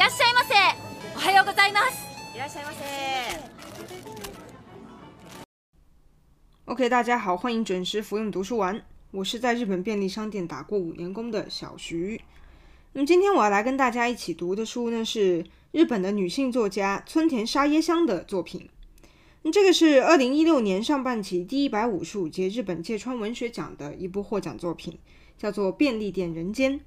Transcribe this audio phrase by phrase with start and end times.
[0.00, 0.54] らっしゃいませ。
[1.14, 2.06] おはようございます。
[2.34, 2.76] いらっしゃいませ。
[6.66, 8.82] OK，大家好，欢迎准时服用读书丸。
[9.12, 12.20] 我是在日本便利商店打过五年工的小徐。
[12.92, 18.68] 那么今天我要来跟大家一起读的书呢，是日本的女性作家村田沙耶香的作品。
[19.42, 24.98] 那这个是二零一六年上半期第一百五十五届日本芥川文学奖的一部获奖作品，
[25.38, 26.80] 叫做《便利店人间》。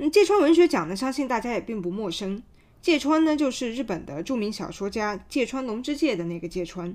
[0.00, 2.40] 那芥川文学奖呢，相信大家也并不陌生。
[2.80, 6.94] 芥川呢，就是日本的著名小说家芥川龙之介的那个芥川。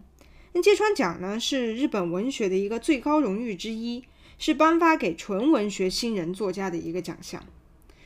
[0.54, 4.06] 那芥川奖呢，是日本文学的一个最高荣誉之一，
[4.38, 7.44] 是颁发给纯文学新人作家的一个奖项。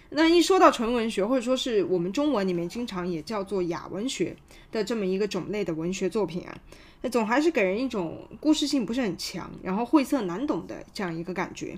[0.09, 4.35] 那一说到纯文学，或者说是我们中文里面经常也叫做雅文学
[4.71, 6.57] 的这么一个种类的文学作品啊，
[7.03, 11.77] 那总还是给人一种故事性不是很强，然后晦涩难懂的这样一个感觉。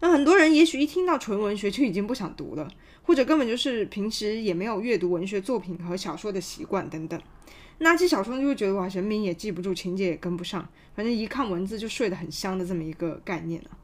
[0.00, 2.68] 那很多人也许一听到纯文学就已经不想读了，
[3.02, 7.20] 或者根本就是平时也没有阅读文学作品和小说的习惯等等。
[7.78, 13.76] 拿起小说就会觉得哇，人名也记不住，情节也跟不上，反正一看文字就睡得很香的这么一个概念啊。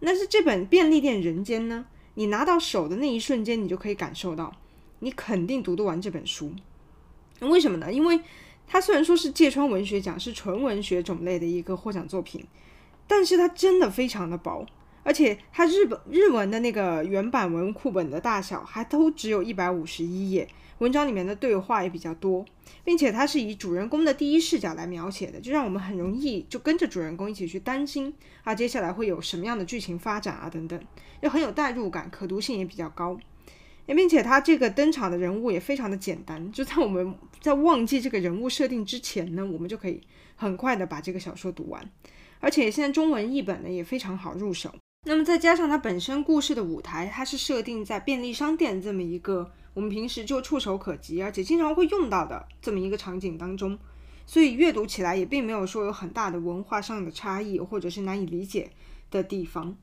[0.00, 4.54] 但是这本《便利店人间》呢，你拿到手的那一瞬间，你就可以感受到，
[5.00, 6.52] 你肯定读得完这本书。
[7.40, 7.92] 为什么呢？
[7.92, 8.20] 因为
[8.66, 12.44] 它虽然说是芥川文学奖，是纯文学种类的一个获奖作品，
[13.06, 14.66] 但是它真的非常的薄。
[15.08, 20.46] 而且它日本日文的那个原版文库本的大小还都只有一百五十一页，
[20.80, 22.44] 文章里面的对话也比较多，
[22.84, 28.12] 并且它是以主人公的第一视角来描写的，就让我们很容易就跟着主人公一起去担心
[28.44, 30.78] 啊，接下来会有什么样的剧情发展啊等等，
[31.22, 33.18] 就很有代入感，可读性也比较高。
[33.86, 40.02] 并且它这个登场的人物也非常的简单，就在我们在忘记这个人物设定之前呢，我们就可以
[40.36, 41.90] 很快的把这个小说读完。
[42.40, 44.70] 而且现在中文译本呢也非常好入手。
[45.04, 53.78] 那么再加上它本身故事的舞台，它是设定在便利商店这么一个我们平时就触手可及，而且经常会用到的这么一个场景当中，
[54.26, 58.70] 所以阅读起来也并没有说有很大的文化上的差异，或者是难以理解
[59.10, 59.76] 的地方。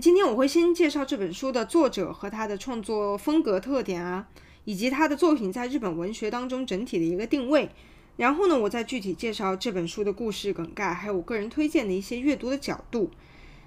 [0.00, 4.28] 今天我会先介绍这本书的作者和他的创作风格特点啊，
[4.64, 7.70] 以及他的作品在日本文学当中整体的一个定位。
[8.16, 13.10] 然后呢，我再具体介绍这本书的故事梗概，还有我个人推荐的一些阅读的角度。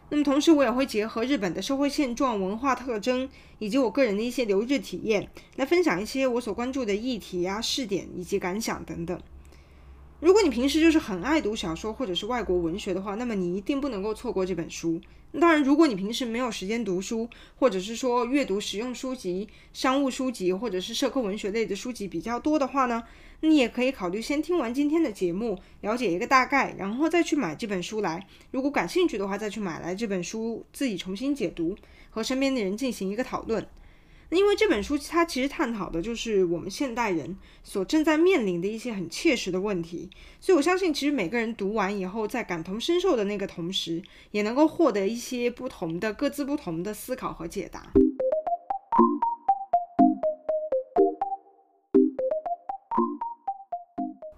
[0.09, 3.27] 那么同时，我也会结合日本的社会现状、文化特征，
[3.57, 9.19] 以及我个人的一些留日体验，来分享一些我所关注的议题啊、视点以及感想等等。
[10.19, 15.01] 如果你平时就是很爱读小说或者是外国文学的话，那么你一定不能够错过这本书。
[15.39, 23.03] 当然，如果你平时没有时间读书，或者是说阅读实用书籍、商务书籍或者是社科文学类的书籍比较多的话呢，
[23.45, 28.25] 你也可以考虑先听完今天的节目，了解一个大概，然后再去买这本书来。
[28.51, 31.75] 如果感兴趣的话，再去买来这本书自己重新解读，
[32.09, 33.67] 和身边的人进行一个讨论。
[34.29, 40.09] 因为这本书它其实探讨的就是我们现代人所正在面临的一些很切实的问题，
[40.39, 44.01] 所以我相信其实每个人读完以后，在感同身受的那个同时，
[44.31, 47.91] 也能够获得一些不同的、各自不同的思考和解答。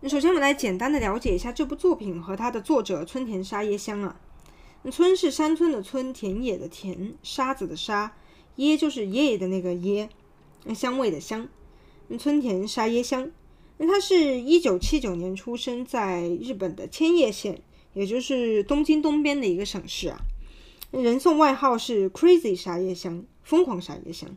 [0.08, 4.20] 首先我们来简单的了解一下这部作品和它的作者村田沙耶香啊。
[4.92, 8.16] 村是山村的村，田野的田，沙子的沙。
[8.58, 10.08] 耶就是耶的那个耶，
[10.64, 11.50] 那香味的香，
[12.20, 13.32] 村田沙耶香，
[13.78, 17.62] 那他是一九七九年出生在日本的千叶县，
[17.94, 20.20] 也就是东京东边的一个省市啊。
[20.92, 24.30] 人送外号是 Crazy 沙耶香，疯狂沙耶香。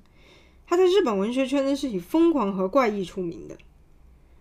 [0.66, 3.56] 他在日本文学圈呢是以疯狂和怪异出名的。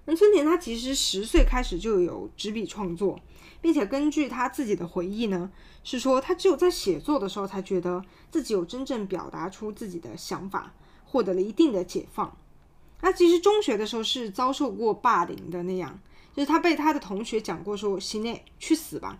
[0.07, 3.19] 那村田他其实十岁开始就有执笔创作。
[3.59, 5.51] 并且根据他自己的回忆呢，
[5.83, 10.71] 是说他只有在写作的时候才觉得自己有真正表达出自己的想法，
[11.03, 12.37] 获得了一定的解放。
[13.01, 15.99] 他其实中学的时候是遭受过霸凌的那样，
[16.35, 19.19] 就是他被他的同学讲过说“西内去死吧”，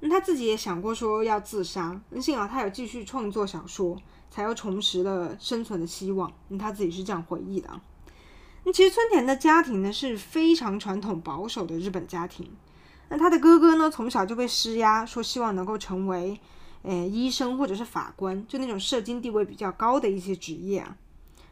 [0.00, 2.00] 那他自己也想过说要自杀。
[2.10, 6.32] 那幸好他有继续创作小说，才又重拾了生存的希望。
[6.46, 7.82] 那他自己是这样回忆的啊。
[8.72, 12.50] 其实村田的家庭呢是非常传统保守的日本家庭。
[13.08, 16.38] 那他的哥哥呢，从小就被施压，说希望能够成为，
[16.82, 20.96] 诶，医生或者是法官，就那种社经地位比较高的一些职业啊。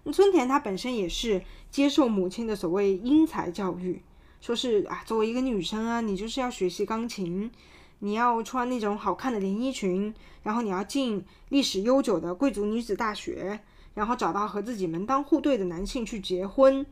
[0.04, 4.02] 那村田他本身也是接受母亲的所谓英才教育，
[4.40, 7.50] 说是啊，作为一个女生啊，你就是要学习钢琴，
[8.00, 13.60] 你要穿那种好看的连衣裙，然后你要进历史悠久的贵族女子大学，
[13.94, 16.84] 然后找到和自己门当户对的男性去结婚。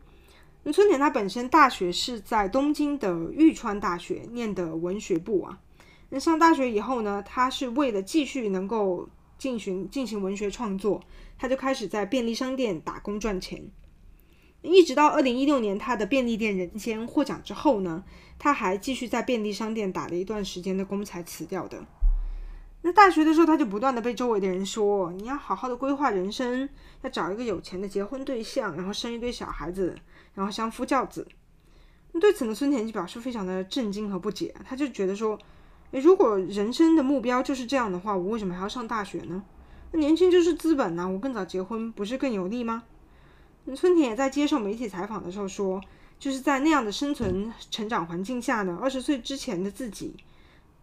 [0.64, 5.60] 那村田他本身大学是在东京的玉川大学念的文学部啊。
[6.08, 11.02] 那上大学以后呢，他是为了继续能够进行进行文学创作，
[11.38, 13.62] 他就开始在便利商店打工赚钱。
[14.62, 18.02] 一直到二零一六年他的便利店人间获奖之后呢，
[18.38, 21.84] 他还继续在便利商店打了一段时间的工才辞掉的。
[22.80, 26.68] 那大学的时候，他就不断的被周围的人说：“你要好好的规划人生，
[27.02, 29.96] 要找一个有钱的结婚对象，然后生一堆小孩子，
[30.34, 31.26] 然后相夫教子。”
[32.20, 34.54] 对此呢，孙田就表示非常的震惊和不解。
[34.64, 35.38] 他就觉得说
[35.90, 39.42] ：“诶，如果人生的目标就是这样的话，我为什么还要上大学呢？
[39.90, 42.84] 那年轻就是资本呐，我更早结婚不是更有利吗？”
[43.74, 45.80] 孙田也在接受媒体采访的时候说
[46.20, 50.14] ：“就是在那样的生存成长环境下呢，二十岁之前的自己。”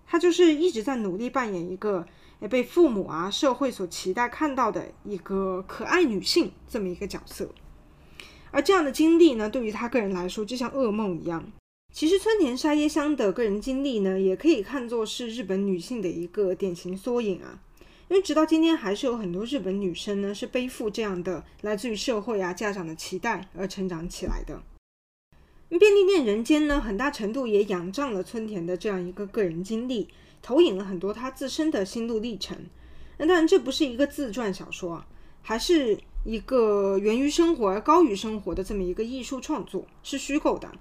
[0.06, 2.06] 她就是一直在努力扮演一个
[2.42, 7.50] 诶被父母啊社会所期待看到的一个可爱女性这么一个角色，
[8.51, 11.51] 而这样的经历呢，对于她个人来说就像噩梦一样。
[11.94, 17.59] 其实村田沙耶香的个人经历呢，也可以看作是日本女性的一个典型缩影啊。
[18.07, 24.62] 因为直到今天，还是有很多日本女生呢是背负这样的来自于社会啊家长的期待而成长起来的。
[25.69, 30.09] 便利店人间呢，很大程度也仰仗了村田的这样一个个人经历，
[30.42, 32.57] 投影了很多他自身的心路历程。
[33.18, 35.07] 那当然，这不是一个自传小说啊，
[35.42, 40.71] 还是一个源于生活而高于生活的这么一个艺术创作，是虚构的。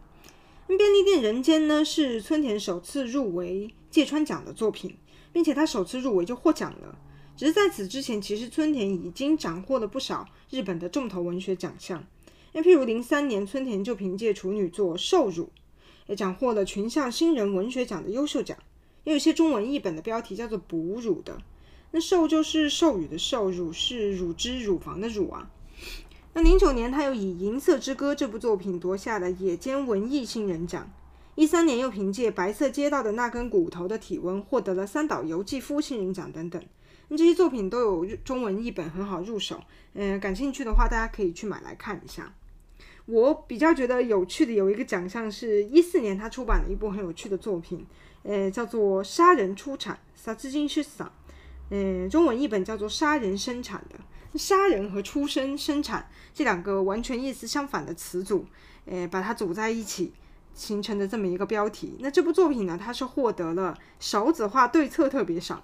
[0.66, 4.96] 便利店人间呢，是村田首次入围芥川奖的作品，
[5.32, 6.98] 并且他首次入围就获奖了。
[7.36, 12.04] 只是在此之前，其实村田已经斩获了不少日本的重头文学奖项。
[12.52, 15.44] 那譬如零三年，村田就凭借处女作《兽乳》
[16.06, 18.56] 也斩获了群像新人文学奖的优秀奖。
[19.04, 21.40] 也有一些中文译本的标题叫做“哺乳”的，
[21.92, 25.50] 那“兽”就是兽语的“兽”，“乳”是乳汁、乳房的“乳”啊。
[26.32, 30.90] 那零九年，他又以《银色之歌》这部作品夺下了野间文艺新人奖。
[31.34, 36.62] 一三年，又凭借《白色街道的那根骨头的体温》获得了三岛由纪夫新人奖等等。
[37.08, 39.60] 那这些作品都有中文译本，很好入手。
[39.94, 42.32] 嗯、呃，感兴趣的话，大家可以去买来看一下。
[43.06, 47.84] 我比较觉得有趣的有一个奖项是一四年他出版了一部很有趣的作品，
[48.22, 51.10] 呃，叫做《杀人出产》杀人出产，
[51.70, 53.98] 嗯，中文译本叫做《杀人生产》的。
[54.38, 58.46] 杀人和出生、生产这两个完全意思相反的词组，
[58.84, 60.12] 呃，把它组在一起
[60.54, 61.96] 形成的这么一个标题。
[61.98, 65.60] 那这部作品呢，它是获得了少子化对策特别赏，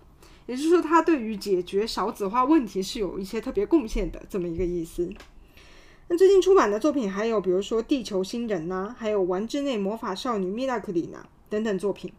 [0.47, 5.13] 也就是说，它对于解决少子化问题是有一些特别贡献的这么一个意思。
[6.09, 11.19] 那最近出版的作品还有，比如说《地球新人》呐，还有《丸之内魔法少女米拉克里娜》
[11.49, 12.13] 等等作品。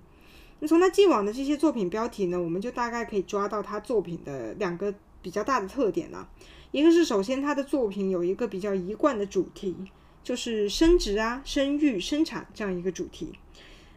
[0.60, 6.28] 那从他既往的这些作品标题呢，我们就大概可以抓到他作品的两个比较大的特点了。
[6.72, 9.76] 一个是首先他的作品有一个比较一贯的主题，
[10.24, 13.32] 就是生殖啊、生育、生产这样一个主题。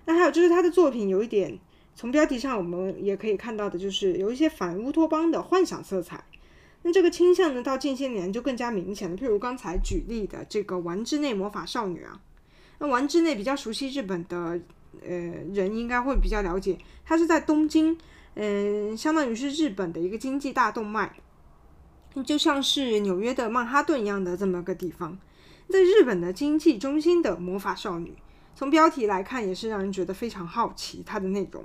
[0.04, 1.58] 那还有就是他的作品有一点，
[1.96, 6.24] 从标题上我们也可以看到的，就是有一些反乌托邦的幻想色彩。
[6.82, 9.16] 那这个倾向呢，到近些年就更加明显了。
[9.16, 12.20] 譬如刚才举例的这个丸之内魔法少女啊，
[12.78, 14.60] 那丸之内比较熟悉日本的
[15.02, 15.16] 呃
[15.52, 17.96] 人应该会比较了解，它是在东京，
[18.34, 21.12] 嗯、相当于是日本的一个经济大动脉，
[22.24, 25.18] 就像是纽约的曼哈顿一样的这么个地方，
[25.68, 28.14] 在日本的经济中心的魔法少女，
[28.54, 31.64] 从标题来看也是让人觉得非常好奇它的内容。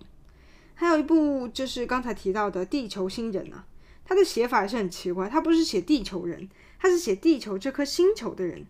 [0.74, 3.66] 还有一部就是刚才提到的《地球新人》啊。
[4.08, 8.64] 他的写法也是很奇怪，他不是写地球人，他是写地球这颗星球的人，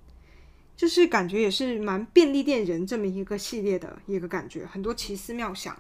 [0.76, 5.76] 就是感觉也是蛮便利店人这么一个系列的一个感觉，很多奇思妙想。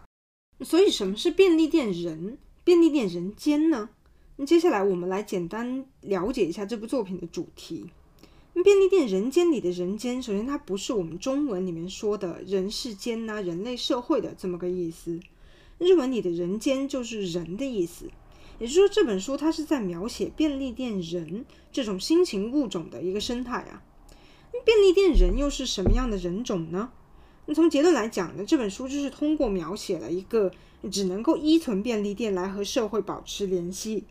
[0.61, 2.37] 所以什么是便利店人？
[2.63, 3.89] 便利店人间呢？
[4.37, 7.85] 那接下来我们来简单了解一下这部作品的主题。
[8.63, 15.19] 便利店人间里的人间，首先它不是我们中文里面说的人世间呐、人类社会的这么个意思。
[15.77, 18.09] 日文里的人间就是人的意思。
[18.57, 23.83] 也就是说，这本书它是在描写便利店人这种新型物种的一个生态啊。
[24.63, 26.91] 便利店人又是什么样的人种呢？
[27.47, 30.51] 那从结论来讲呢，这本书就是通过描写了一个
[30.91, 34.03] 只能够依存便利店来和社会保持联系、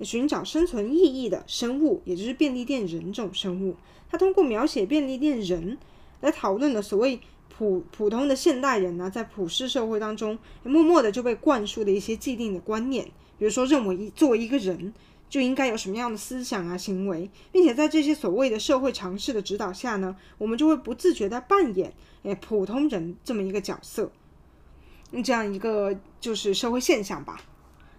[0.00, 3.76] 寻找生存意义的生物，也就是便利店人种生物。
[4.10, 5.78] 它通过描写便利店人
[6.20, 13.06] 来讨论了所谓普普通的现代人呢，在普世社会当中默默的就被灌输的一些既定的观念。
[13.38, 14.92] 比如说，认为一作为一个人
[15.32, 24.12] 就应该有什么样的思想啊、行为，并且在这些所谓的社会常识的指导下呢，我们就会不自觉地扮演诶普通人这么一个角色，
[25.24, 27.40] 这样一个就是社会现象吧。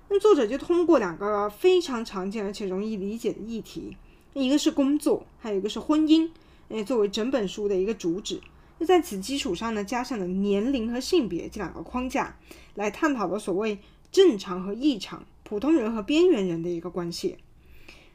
[0.10, 3.98] 那作者就通过两个非常常见而且容易理解的议题，
[4.36, 6.30] 一个是工作，还有一个是婚姻，
[6.70, 8.40] 诶作为整本书的一个主旨。
[8.78, 12.38] 那在此基础上呢，加上了年龄和性别这两个框架，
[12.76, 13.80] 来探讨了所谓
[14.12, 15.26] 正常和异常。
[15.54, 17.38] 普通人和边缘人的一个关系。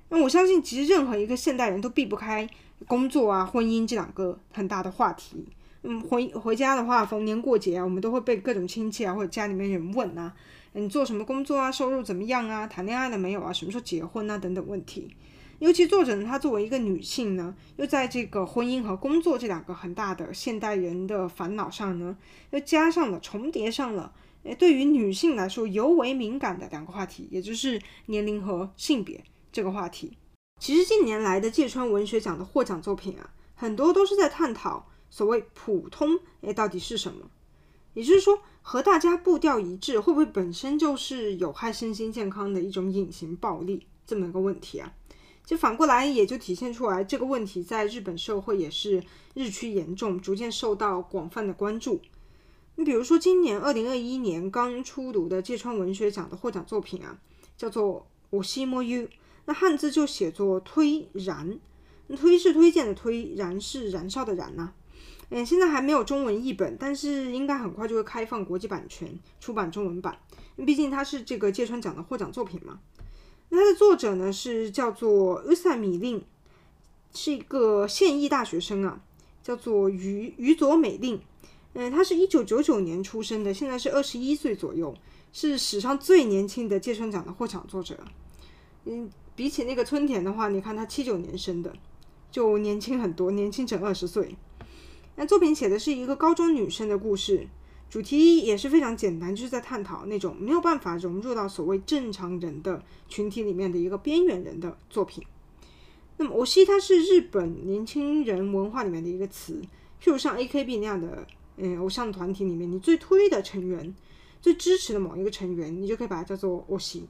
[0.09, 2.51] 那我相信，其实任何一个现代人都避不开
[2.89, 5.47] 工作啊、婚姻这两个很大的话题。
[5.83, 10.35] 嗯，回回家的话，逢年过节啊，我们都会被各种亲戚啊或者家里面人问啊，
[10.73, 11.71] 你做什么工作啊？
[11.71, 12.67] 收入怎么样啊？
[12.67, 13.53] 谈恋爱了没有啊？
[13.53, 14.37] 什么时候结婚啊？
[14.37, 15.15] 等等问题。
[15.61, 22.17] 尤其作者呢，她作为一个女性呢，又在这个婚姻和工作这两个很大的现代人的烦恼上呢，
[22.51, 24.13] 又加上了重叠上了，
[24.49, 30.17] 诶，对于女性来说尤为敏感的两个话题，也就是年龄和性别这个话题。
[30.59, 34.89] 其实近年来的芥川文学奖的获奖作品啊，很多都是在探讨。
[35.11, 37.31] 所谓普通，诶，到底是什么？
[37.95, 43.87] 也就是说，和大家步调一致，会不会本身就是有害身心健康的一种隐形暴力？
[44.07, 44.93] 这么一个问题啊，
[45.45, 49.03] 就反过来也就体现出来，这个问题在日本社会也是
[49.35, 52.01] 日趋严重，逐渐受到广泛的关注。
[52.79, 57.19] 你比如说，今年二零二一年刚出炉的芥川文学奖的获奖作品啊，
[57.57, 59.03] 叫做《推し模様》，
[59.47, 61.59] 那汉字就写作推燃，
[62.17, 64.75] 推是推荐的推，燃是燃烧的燃呐、啊。
[65.31, 70.17] 嗯，现在还没有中文译本，但是应该很快就会开放国际版权出版中文版。
[70.65, 72.79] 毕竟它是这个芥川奖的获奖作品嘛。
[73.49, 76.23] 那它的作者呢是叫做宇佐美令，
[77.13, 79.01] 是一个现役大学生啊，
[79.43, 81.21] 叫做宇宇佐美令。
[81.75, 84.95] 嗯，他是一九九九年出生的，现在是二十一岁左右，
[85.33, 87.99] 是史上最年轻的芥川奖的获奖作者。
[88.85, 91.73] 嗯，比起那个村田的话，你看他七九年生的，
[92.31, 94.35] 就年轻很多，年轻整二十岁。
[95.17, 97.47] 那作品写的是一个高中女生的故事，
[97.91, 105.23] 主题也是非常简单，就是在探讨那种没有办法融入到所谓正常人的群体里面的一个边缘人的作品。
[106.17, 109.61] 那么，我希它是日本年轻人文化里面的一个词，
[110.03, 111.27] 譬如像 AKB 那样的
[111.59, 113.95] 嗯偶像团体里面，你最推的成员、
[114.41, 117.09] 最支持的某一个成员，你就可以把它叫做我希，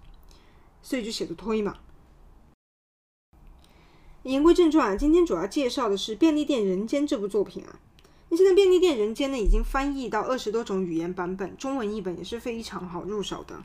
[0.82, 1.76] 所以就写作推嘛。
[4.24, 7.78] 言归正传，今天主要介绍的是《便利店人间》这部作品啊。
[8.28, 13.62] 那现在《便利店人间》呢，已经翻译到二十多种语言版本，中文译本也是非常好入手的。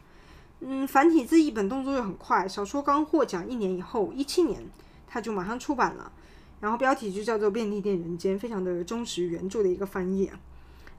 [0.62, 4.64] 嗯，繁体字译本动作又很快，小说刚获奖一年以后，一七年
[5.06, 6.14] 它就马上出版了，
[6.62, 10.32] 然后标题就叫做《便利店人间》，非常的忠实原著的一个翻译。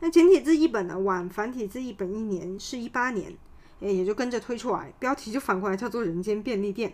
[0.01, 3.33] 那简体字译本呢，晚繁体字译本一年，是一八年，
[3.81, 6.91] 诶，也就跟着推出来，标题就反过来叫做《人间便利店》，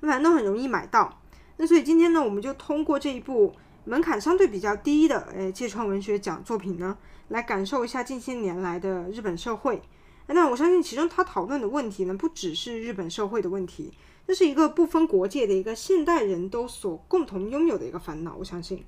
[0.00, 1.20] 那反正都很容易买到。
[1.56, 3.52] 那所以今天呢，我们就通过这一部。
[3.86, 6.96] 门槛相对比较低的，诶，芥川文学奖作品呢，
[7.28, 9.82] 来感受一下近些年来的日本社会。
[10.26, 13.92] 那我相信其中他讨论的问题呢，不只是日本社会的问题，
[14.26, 18.34] 这是一个不分国界的一个现代人都所共同拥有的一个烦恼。
[18.38, 18.82] 我相信，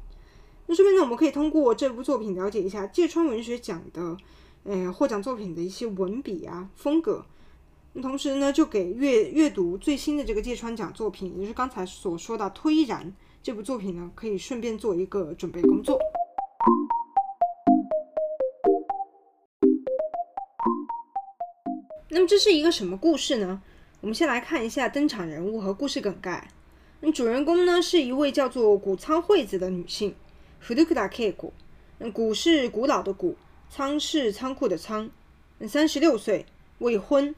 [0.67, 4.17] 那顺便呢，我们可以通过这部作品了解一下芥川文学奖的，
[4.65, 7.25] 诶，获奖作品的一些文笔啊风格。
[8.03, 13.07] 同时呢，就给阅阅读最新的这个芥川奖作品，也就是刚才所说的《推然》。
[13.43, 15.99] 这部作品呢，可以顺便做一个准备工作。
[22.11, 23.63] 那么这是一个什么故事呢？
[24.01, 26.49] 我们先来看一下登场人物和故事梗概。
[27.01, 30.15] 那主人公呢，是一位叫做谷仓惠子的女性，
[30.67, 31.53] 古田恵子。
[31.99, 33.37] 那谷是古老的谷，
[33.71, 35.09] 仓是仓库的仓。
[35.69, 36.45] 三十六岁，
[36.79, 37.33] 未婚，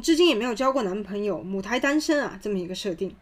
[0.00, 3.14] 至今也没有交过男朋友，母胎单身啊，这么一个设定。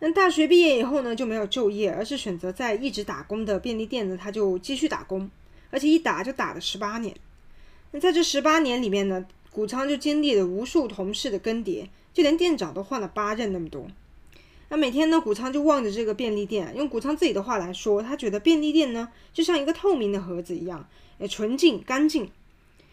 [0.00, 5.30] 那大学毕业以后呢，就没有就业，而是选择在一直打工的便利店呢，他就继续打工，
[5.70, 7.14] 而且一打就打了十八年。
[7.92, 13.86] 那在这十八年里面呢，谷仓就经历了无数同事的更迭，就连店长都换了八任那么多。
[14.72, 22.30] 那每天呢，谷仓就望着这个便利店，用谷仓自己的话来说，他觉得便利店呢就像一个透明的盒子一样，诶，纯净干净。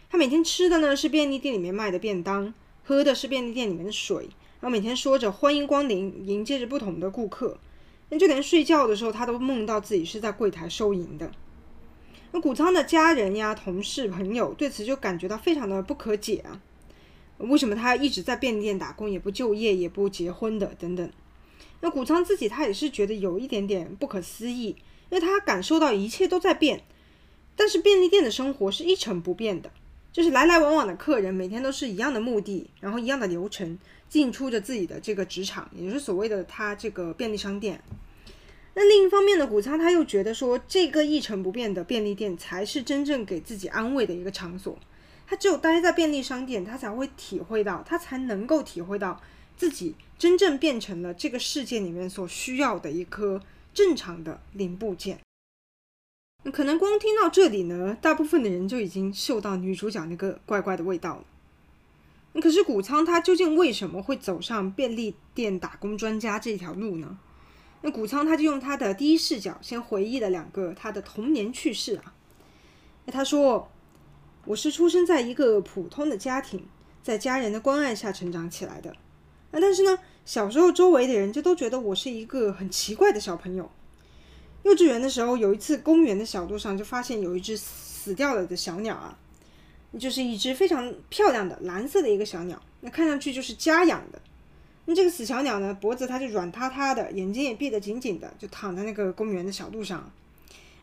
[0.10, 2.52] 他每天吃的呢是便利店里面卖的便当，
[2.84, 4.28] 喝的是便利店里面的水。
[4.60, 7.60] 然后每天说着欢迎光临，迎接着不同的顾客，
[8.10, 11.32] 那就连睡觉的时候，他都梦到自己是在柜台收银的。
[12.32, 16.60] 那谷仓的家人呀、同事、朋友对此就感觉到非常的不可解啊，
[17.38, 21.08] 为什么他一直在便利店打工，也不就业，也不结婚的等等。
[21.82, 24.76] 那谷仓自己他也是觉得有一点点不可思议，
[25.10, 26.84] 因为他感受到一切都在变，
[27.56, 29.72] 但是便利店的生活是一成不变的。
[30.12, 33.78] 就是来来往往的客人，每天都是一样的目的，然后一样的流程，
[34.10, 37.80] 进出着自己的这个职场，也就是所谓的他这个便利商店。
[38.74, 44.76] 那另一方面呢谷仓他又觉得说，这个一成不变的便利店才是真正给自己安慰的一个场所。
[45.28, 49.22] 他只有待在便利商店，他才会体会到，他才能够体会到
[49.56, 53.42] 自己真正变成了这个世界里面所需要的一颗
[53.74, 55.20] 正常的零部件。
[56.52, 62.42] 可能光听到这里呢，大部分的人就已经嗅到女主角那个怪怪的味道了。
[62.42, 67.18] 可是谷仓他究竟为什么会走上便利店打工专家这条路呢？
[67.82, 72.14] 那谷仓他就用他的第一视角先回忆了两个他的童年趣事啊。
[73.06, 73.72] 那他说
[74.46, 76.68] ：“我是出生在一个普通的家庭，
[77.04, 78.96] 在家人的关爱下成长起来的。
[79.52, 83.70] 那但是呢，小时候周围的人就都觉得我是一个很奇怪的小朋友。
[84.64, 89.18] 幼稚园的时候，有一次公园的小路上就发现有一只死掉了的小鸟啊。”
[89.98, 94.22] 就是一只非常漂亮的蓝色的一个小鸟，那看上去就是家养的。
[94.86, 100.12] 那这个死小鸟呢，脖子它就软塌塌的，眼睛也闭得紧紧的，就躺在那个公园的小路上。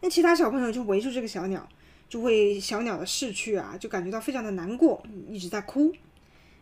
[0.00, 1.68] 那其他小朋友就围住这个小鸟，
[2.08, 5.92] 就为小鸟的逝去啊，就感觉到非常的难过，一直在哭。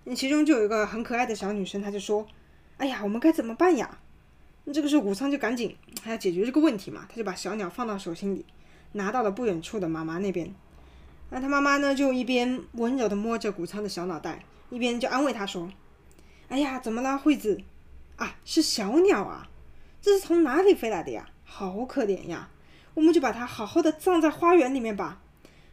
[0.05, 2.27] 那其中就有一个很可爱的小女生，她就说
[2.79, 3.99] ：“哎呀，我们该怎么办呀？”
[4.65, 8.45] 那这个时候谷仓就赶紧还要解决这个问题嘛，他就把小鸟放到手心里，
[8.93, 10.55] 拿到了不远处的妈妈那边。
[11.31, 15.69] 那他妈妈呢，就一边温柔地摸着谷仓的小脑袋，一边就安慰他说
[16.49, 17.61] ：“哎呀，怎么了，惠子？
[18.17, 19.49] 啊，是小鸟啊，
[20.01, 21.29] 这是从哪里飞来的呀？
[21.45, 22.49] 好可怜呀！
[22.95, 25.21] 我们就把它好好的葬在花园里面吧。”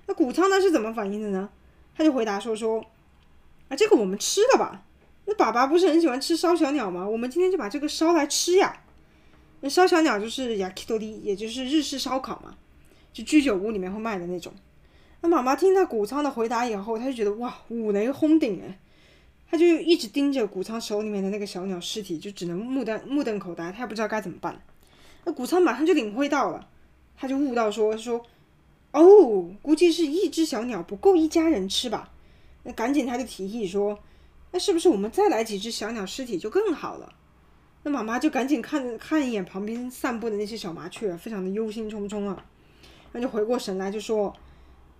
[0.08, 1.50] 那谷仓呢是怎么反应的呢？
[1.96, 2.84] 他就回答说：“说，
[3.70, 4.84] 啊，这个我们吃了吧？
[5.26, 7.08] 那爸爸不是很喜欢吃烧小鸟吗？
[7.08, 8.82] 我们今天就把这个烧来吃呀。
[9.62, 12.56] 那烧小鸟就是 yakitori，也就是日式烧烤嘛，
[13.14, 14.52] 就居酒屋里面会卖的那种。”
[15.22, 18.80] 那妈妈听到谷仓的回答以后，她就觉得哇，五雷轰顶哎！
[19.52, 24.62] 她就一直盯着谷仓手里面的那个小鸟尸体，就只能目瞪目瞪口呆，她也不知道该怎么办。
[25.26, 26.70] 那谷仓马上就领会到了，
[27.18, 28.26] 他就悟到说说，
[28.94, 32.14] 哦，估计是一只小鸟不够一家人吃吧？
[32.64, 34.00] 那赶紧他就提议说，
[34.52, 37.14] 那是不是我们再来几只小鸟尸体就更好了？
[37.84, 42.46] 那妈妈就赶紧看看一眼旁边散步的那些小麻雀，非常的忧心忡忡啊，
[43.12, 44.36] 那就回过神来就说。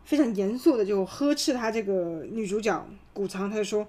[0.06, 3.86] 非常严肃的就呵斥他这个女主角谷仓，他就说：“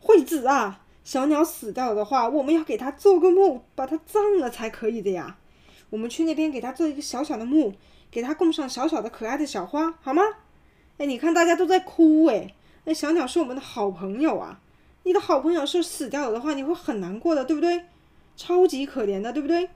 [0.00, 5.38] 惠子啊，小鸟死掉了的话，我们要给它做个墓，把它葬了才可以的呀。
[5.88, 7.72] 我们去那边给它做一个小小的墓，
[8.10, 10.22] 给它供上小小的可爱的小花，好吗？
[10.98, 14.60] 哎，你看大家都在哭哎，那小鸟是我们的好朋友啊，
[15.04, 17.84] 你的好朋友是死掉了的话，你会很难过的，对不对？
[18.36, 19.68] 超级可怜的，对不对？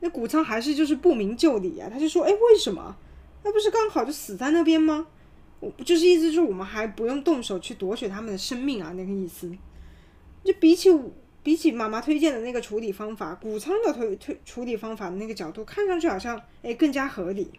[0.00, 2.96] 那谷仓还是就是不明就里啊，他就说：哎，为什么？”
[3.42, 5.06] 那不是刚好就死在那边吗？
[5.60, 9.50] 我就是意思就是我们还不用动手去夺取他们的生命啊，那个意思。
[10.44, 10.88] 就比起
[11.42, 17.50] 比起妈妈推荐的那个处理方法，谷仓的推推处理方法的那个角度，看上去好像诶更加合理。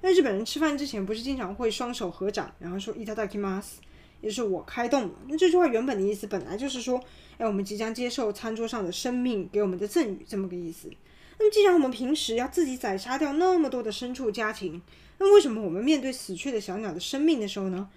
[0.00, 3.76] 那日本人吃饭之前不是经常会双手合掌，然后说いただきます，
[4.20, 5.10] 也就是我开动了。
[5.28, 7.02] 那这句话原本的意思本来就是说，
[7.38, 10.90] 哎，我们即将接受餐桌上的生命给我们的赠予，这么个意思。
[11.38, 14.80] 那么既然我们平时要自己宰杀掉那么多的牲畜家禽，
[15.18, 17.88] 那为什么我们面对死去的小鸟的生命的时候呢，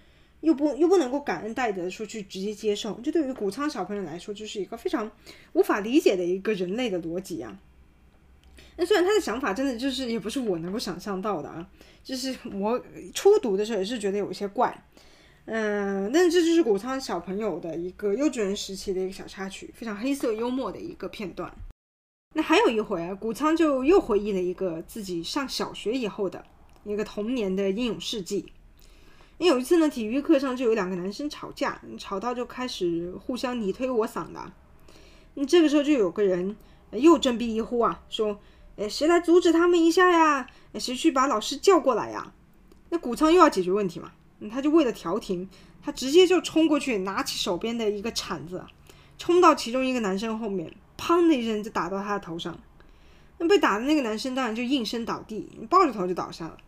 [0.41, 2.99] 又不又不能够感恩戴德说去直接接受？
[3.03, 5.11] 这对于谷仓小朋友来说，就是一个非常
[5.53, 7.59] 无法理解的一个人类的逻辑啊。
[8.76, 11.66] 那虽然他的想法真的就是也不是我能够想象到的啊，
[12.02, 12.80] 就是我
[13.14, 14.84] 初读的时候也是觉得有一些怪，
[15.44, 21.52] 嗯，但这就是谷仓小朋友的一个幼稚园时期的一个小插曲，非常黑色幽默的一个片段。
[22.34, 26.44] 那还有一回啊，谷仓就又回忆了一个自己上小学以后的。
[26.84, 28.44] 一个童年的英勇事迹。
[29.38, 34.52] 有一次呢，体育课上就有两个男生吵架，吵到就开始互相你推我搡的。
[35.34, 36.56] 那这个时候就有个人
[36.92, 38.40] 又振臂一呼啊，说
[38.76, 40.46] ：“诶，谁来阻止他们一下呀？
[40.74, 42.32] 谁去把老师叫过来呀？”
[42.90, 44.12] 那谷仓又要解决问题嘛，
[44.50, 45.48] 他就为了调停，
[45.82, 48.62] 他直接就冲过去，拿起手边的一个铲子，
[49.16, 52.58] 冲到其中一个男生后面，砰的一声就打到他的头上。
[53.38, 56.58] 那被打的那个男生当然就应声倒地，抱着头就倒下了。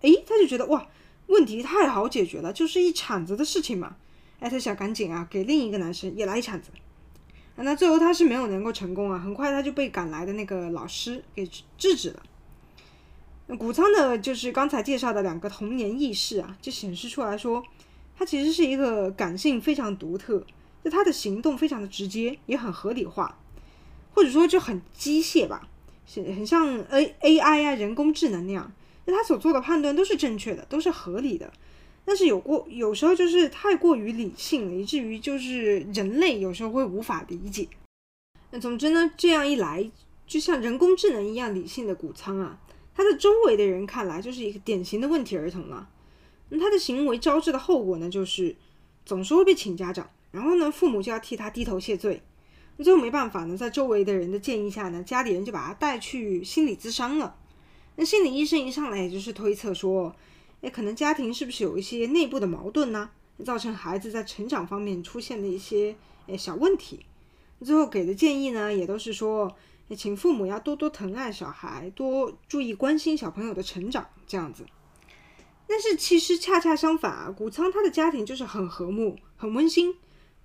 [0.00, 0.86] 诶，他就觉得哇，
[1.26, 3.96] 问题太好解决了，就是一铲子的事情嘛。
[4.40, 6.70] 哎，他想赶紧啊，给另一个男生也来一铲子。
[7.56, 11.46] 那最后他是没有能够成功啊，很快他就被赶来的那个老师给
[11.78, 12.22] 制止了。
[13.56, 17.62] 谷仓的就是刚才介绍的两个童年轶事啊，就显示出来说，
[18.18, 20.44] 他其实是一个感性非常独特，
[20.82, 23.38] 就他的行动非常的直接，也很合理化，
[24.14, 25.68] 或者说就很机械吧，
[26.14, 28.72] 很像 A A I 啊，人工智能那样。
[29.04, 31.52] 那他所做的判断都是正确的，都是合理的，
[32.04, 37.66] 但是有过有时候就是太过于理性了，以至于就是人类有时候会无法理解。
[38.50, 39.90] 那总之呢，这样一来，
[40.26, 42.60] 就像人工智能一样理性的谷仓啊，
[42.94, 45.88] 他的周围的人看来就是一个典型的问题儿童了。
[46.50, 48.54] 那他的行为招致的后果呢，就是
[49.06, 52.22] 总是会被请家长，然后呢，父母就要替他低头谢罪。
[52.76, 57.36] 那最后没办法呢，在周围的人的建议下呢，家里人就把他带去心理咨商了。
[57.96, 60.14] 那心理医生一上来也就是推测说，
[60.64, 63.10] 诶，可能家庭是不是有一些内部的矛盾呢？
[63.44, 65.94] 造成孩子在成长方面出现的一些
[66.26, 67.04] 诶小问题。
[67.62, 69.54] 最后给的建议呢，也都是说，
[69.94, 74.64] 请父母要多多疼爱小孩，多注意关心小朋友的成长，这样子。
[75.66, 79.94] 但是其实恰恰相反啊，谷仓他的家庭就是很和睦、很温馨，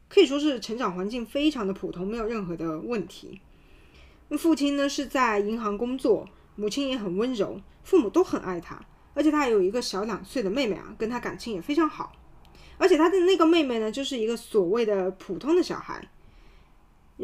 [0.09, 3.39] 可以说是成长环境非常的普通，没有任何的问题。
[4.37, 6.27] 父亲呢是在银行工作，
[6.57, 8.85] 母亲也很温柔，父母都很爱他，
[9.19, 12.13] 而且他还有一个小两岁的妹妹啊，跟他感情也非常好。
[12.77, 16.07] 而且他的那个妹妹呢，就是一个所谓的普通的小孩，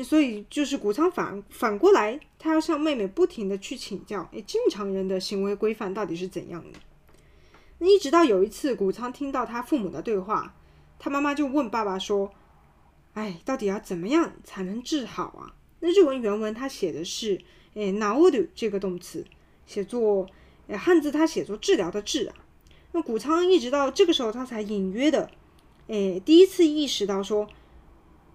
[0.03, 6.79] 所以就是谷仓反反过来，他要向妹妹不停的去请教，哎，正常人的行为规范到底是怎样的？
[7.77, 10.53] 那一直到有一次，谷仓听到他父母的对话，
[10.99, 12.33] 他妈妈就问爸爸说
[13.15, 17.39] ：“哎，到底要怎么样才能治好啊？”那日文原文他写的是
[17.75, 19.25] “诶，治る”这个动词，
[19.65, 20.27] 写作
[20.69, 22.35] 汉字它写作“治疗”的“治”啊。
[22.93, 25.29] 那谷仓一直到这个时候，他才隐约的
[25.87, 27.47] 诶第一次意识到说，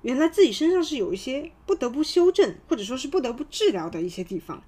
[0.02, 4.62] 原来自己身上是有一些不得不修正，或者说是不得不治疗的一些地方。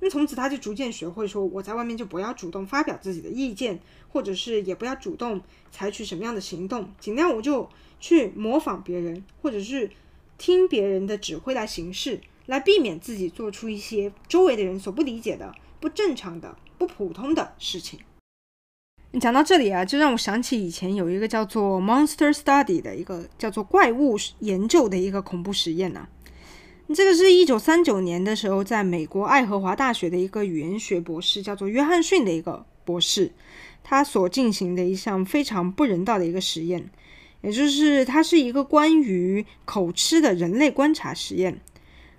[0.00, 7.66] 那从此他就逐渐学会说，我在外面就不要主动发表自己的意见，或者是也不要主动采取什么样的行动，尽量我就
[7.98, 9.90] 去模仿别人，或者是
[10.36, 18.00] 听别人的指挥来行事，来避免自己做出一些周围的人所不理解的、不正常的、不普通的事情。
[19.20, 26.08] 讲到这里啊，就让我想起以前有一个叫做 Monster Study 的一个叫做怪物研究的一个恐怖实验呐、啊。
[26.94, 33.32] 这个是一九三九年的时候，在美国爱荷华大学的一个语言学博士，叫做约翰逊的一个博士，
[33.82, 36.90] 他所进行的一项非常不人道的一个实验，
[37.40, 41.60] 也就是它是一个关于口吃的人类观察实验。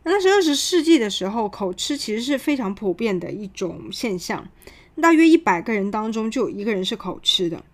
[0.07, 4.47] 那是二十世纪的时候，口吃其实是非常普遍的一种现象，
[5.01, 7.65] 大约一百个人当中就有一个人是口吃的。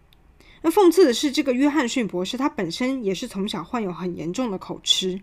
[0.62, 5.22] 那讽刺的是，这个约翰逊博士他本身也是从小患有很严重的口吃。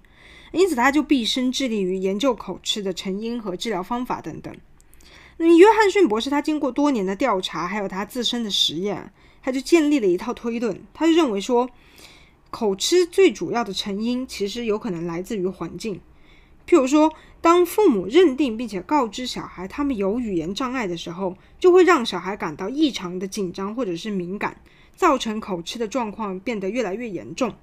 [0.53, 4.55] 因此，他就毕生致力于研究口吃的成因和治疗方法等等。
[5.38, 10.79] 那么，约翰逊博士他经过多年的调查，还有他自身的实验，他就建立了一套推论。
[10.92, 11.71] 他就认为说，
[12.51, 16.01] 口吃最主要的成因其实有可能来自于环境。
[16.68, 24.61] 譬如说，当父母认定并且告知小孩他们有语言障碍的时候，就会让小孩感到异常的紧张或者是敏感，
[24.94, 27.54] 造成口吃的状况变得越来越严重。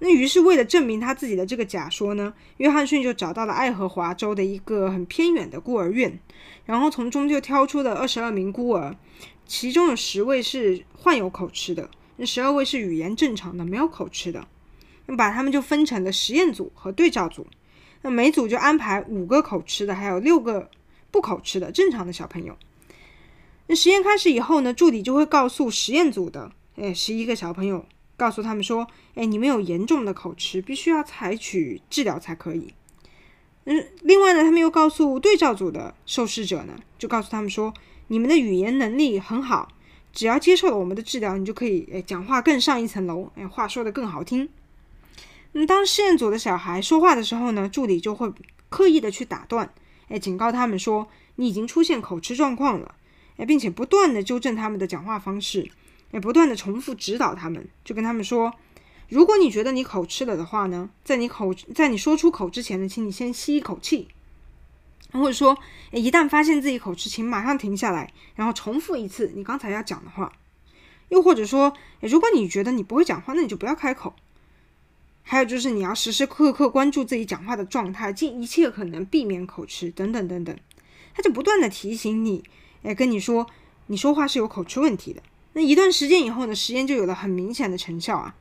[0.00, 6.20] 那于是，为了证明他自己的这个假说呢，约翰逊就找到了爱荷华州的一个很偏远的孤儿院，
[6.66, 8.94] 然后从中就挑出了二十二名孤儿，
[9.46, 14.46] 其中有十位是患有口吃的，那十二位是语言正常的，没有口吃的。
[15.06, 17.46] 那把他们就分成了实验组和对照组，
[18.02, 20.70] 那每组就安排五个口吃的，还有六个
[21.10, 22.56] 不口吃的正常的小朋友。
[23.66, 27.84] 那实验开始以后呢，助理就会告诉实验组的，哎，十一个小朋友。
[28.16, 28.84] 告诉他们说
[29.14, 32.74] ：“哎，你们有严重的口吃，必须要采取治疗才可以。”
[33.62, 37.72] 嗯，另外呢，他们又告诉对照组的受试者呢，就告诉他们说
[38.08, 39.68] ：“你们的语言能力很好，
[40.12, 44.48] 只要接受了我们的治疗，你就可以哎讲话更上一层楼，哎话说的更好听。”
[45.52, 48.32] 嗯，当实验组的小孩说话的时候呢，助理就会
[48.68, 49.72] 刻意的去打断，
[50.08, 52.94] 哎，警告他们说：“你已经出现口吃状况了。”
[53.38, 55.70] 哎，并且不断的纠正他们的讲话方式。
[56.10, 58.54] 也不断的重复指导他们，就跟他们说：
[59.10, 64.08] 如果你觉得你口吃了的话呢，在你口在你说出口之前呢，请你先吸一口气，
[65.12, 65.58] 或者说，
[65.92, 70.32] 一旦发现自己口吃，请马上停下来，然后重复一次你刚才要讲的话。
[71.10, 74.14] 又或者说，如果你觉得你不会讲话，那你就不要开口。
[75.30, 80.56] 还有就是你要时时刻刻关注自己讲话的状态，尽一切可能避免口吃，等等等等。
[81.14, 82.42] 他就不断的提醒你，
[82.82, 83.46] 哎，跟你说，
[83.88, 85.22] 你说话是有口吃问题的。
[85.52, 88.34] 那一段时间以后呢，实验就有了很明显的成效啊。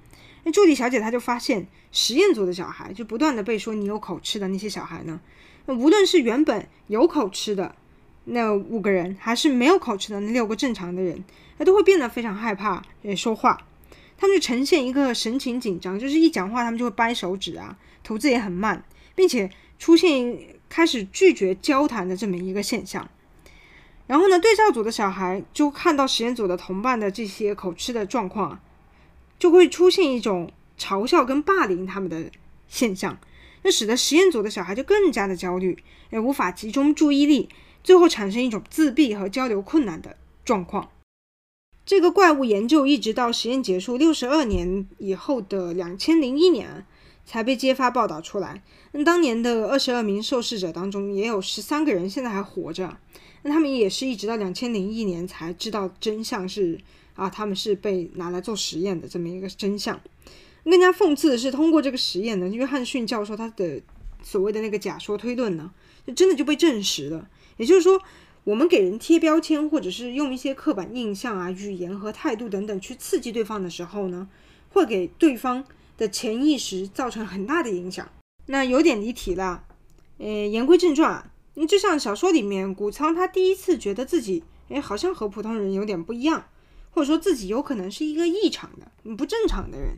[0.46, 5.20] 那助理小姐她就发现，实验组的小孩就不断的被说你有口吃的那些小孩呢，
[5.66, 7.76] 那无论是原本有口吃的
[8.24, 11.22] 那五个人，还是没有口吃的那六个正常的人，
[11.58, 13.68] 那都会变得非常害怕诶说话。
[14.18, 23.08] 他们就呈现一个神情紧张，就是一讲话他们就会掰手指啊，吐字也很慢，并且出现开始拒绝交谈的这么一个现象。
[24.08, 28.60] 然后呢，对照组的小孩就看到实验组的同伴的这些口吃的状况，
[29.38, 30.50] 就会出现一种
[30.80, 32.32] 嘲笑跟霸凌他们的
[32.68, 33.20] 现象，
[33.64, 35.78] 那使得实验组的小孩就更加的焦虑，
[36.10, 37.50] 也无法集中注意力，
[37.84, 40.90] 最后产生一种自闭和交流困难的状况。
[41.88, 46.86] 这个怪物研究一直到实验结束六十二年以后的两千零一年
[47.26, 48.62] 才被揭发报道出来。
[48.92, 52.98] 那当年的二十二名受试者当中，也有十三个人现在还活着。
[53.44, 56.78] 那他们也是一直到两千零一年才知道真相是
[57.16, 59.98] 啊，他们是被拿来做实验的这么一个真相。
[60.66, 63.82] 更加讽刺的是，通过这个实验呢，约翰逊教授他的
[64.22, 65.72] 所谓的那个假说推论呢，
[66.06, 67.30] 就真的就被证实了。
[67.56, 67.98] 也就是说，
[68.48, 74.30] 我们给人贴标签，或者是用一些刻板印象啊、语言和态度等等去刺激对方的时候呢，
[74.70, 75.66] 会给对方
[75.98, 78.08] 的潜意识造成很大的影响。
[78.46, 79.66] 那有点离题了。
[80.20, 86.46] 诶，言归正传，那就像小说里面谷仓他第一次觉得自己诶好像和普通人有点不一样，
[86.92, 89.98] 或者说自己有可能是一个异常的、不正常的人，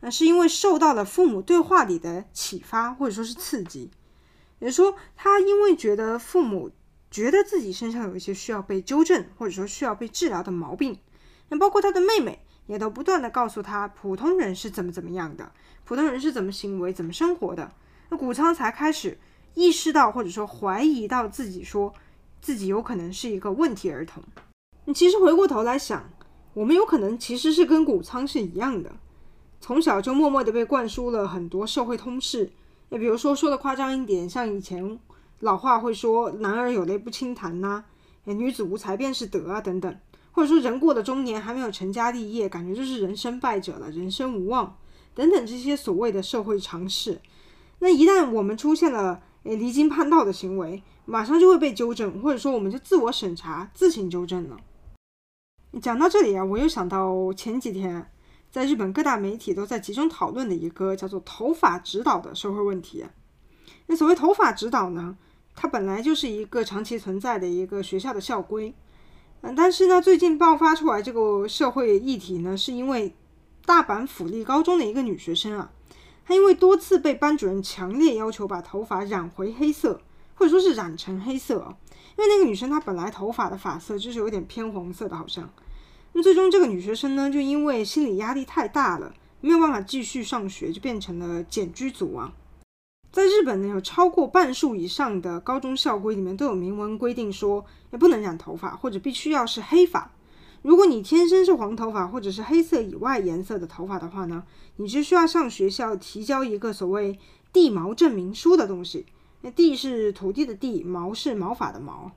[0.00, 3.90] 那是因为受到了父母对话里的启发或者说是刺激。
[4.60, 6.70] 也就是说，他因为觉得父母。
[7.12, 10.98] 觉得自己身上有一些需要被纠正或者说需要被治疗的毛病，
[11.50, 15.52] 那包括他的妹妹也都不断地告诉他，普通人是怎么怎么样的，
[15.84, 17.70] 普通人是怎么行为、怎么生活的。
[18.08, 19.18] 那谷仓才开始
[19.52, 21.92] 意识到或者说怀疑到自己，说
[22.40, 24.22] 自己有可能是一个问题儿童。
[24.86, 26.08] 你其实回过头来想，
[26.54, 28.90] 我们有可能其实是跟谷仓是一样的，
[29.60, 32.50] 从小就默默地被灌输了很多社会通识，
[32.88, 34.98] 也比如说说的夸张一点，像以前。
[35.42, 37.82] 老话会说“男儿有泪不轻弹”呐，
[38.26, 39.98] 女子无才便是德啊等等，
[40.30, 44.78] 或者说人过了中年还没有成家立业，感觉就是人生败者了，人生无望
[45.16, 47.20] 等等这些所谓的社会常识。
[47.80, 54.56] 那一旦我们出现了诶离经叛道的行为，马上就会被纠正，或者说我们就自我审查、自行纠正了。
[55.80, 58.08] 讲到这里啊，我又想到前几天
[58.48, 63.04] 在日本各大媒体都在集中讨论的一个叫做“头发指导”的社会问题。
[63.86, 65.18] 那所谓“头发指导”呢？
[65.54, 68.74] 它本来就是一个长期存在的一个学校的校规，
[69.42, 73.14] 嗯，但是呢，最近爆发出来这个社会议题呢，是因为
[73.64, 75.70] 大阪府立高中的一个女学生啊，
[76.24, 80.00] 她因为多次被班主任强烈要求把头发染回黑色，
[80.34, 81.76] 或者说是染成黑色啊，
[82.16, 85.48] 因为那个女生她本来头发的发色就是有点偏黄色的，好像，
[86.12, 92.32] 那最终这个女学生呢，就因为心理压力太大了，没有办法继续上学，就变成了茧居族啊。
[93.12, 100.10] 在日本呢，有超过半数以上的高中校规里面都有明文规定说，也不能染头发，或者必须要是黑发。
[100.62, 104.42] 如果你天生是黄头发或者是黑色以外颜色的头发的话呢，
[104.76, 107.18] 你就需要向学校提交一个所谓
[107.52, 109.04] 地毛证明书的东西。
[109.42, 112.10] 那地是土地的地，毛是毛发的毛。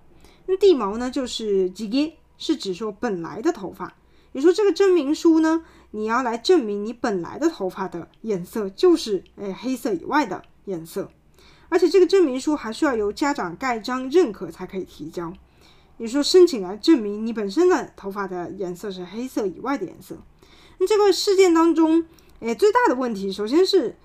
[0.45, 3.93] 那地毛呢，就是地毛，是指说本来的头发。
[4.31, 10.41] 你说这个证明书呢，你要来证明你本来的头发的颜色就是诶黑色以外的。
[10.65, 11.10] 颜色，
[11.69, 15.34] 而且这个证明书还需要由家长盖章认可才可以提交。
[15.97, 20.17] 你说，申请来证明你本身的头发的颜色是黑色以外的颜色。
[20.78, 22.06] 那这个事件当中，
[22.41, 23.95] 哎，最大的问题首先是，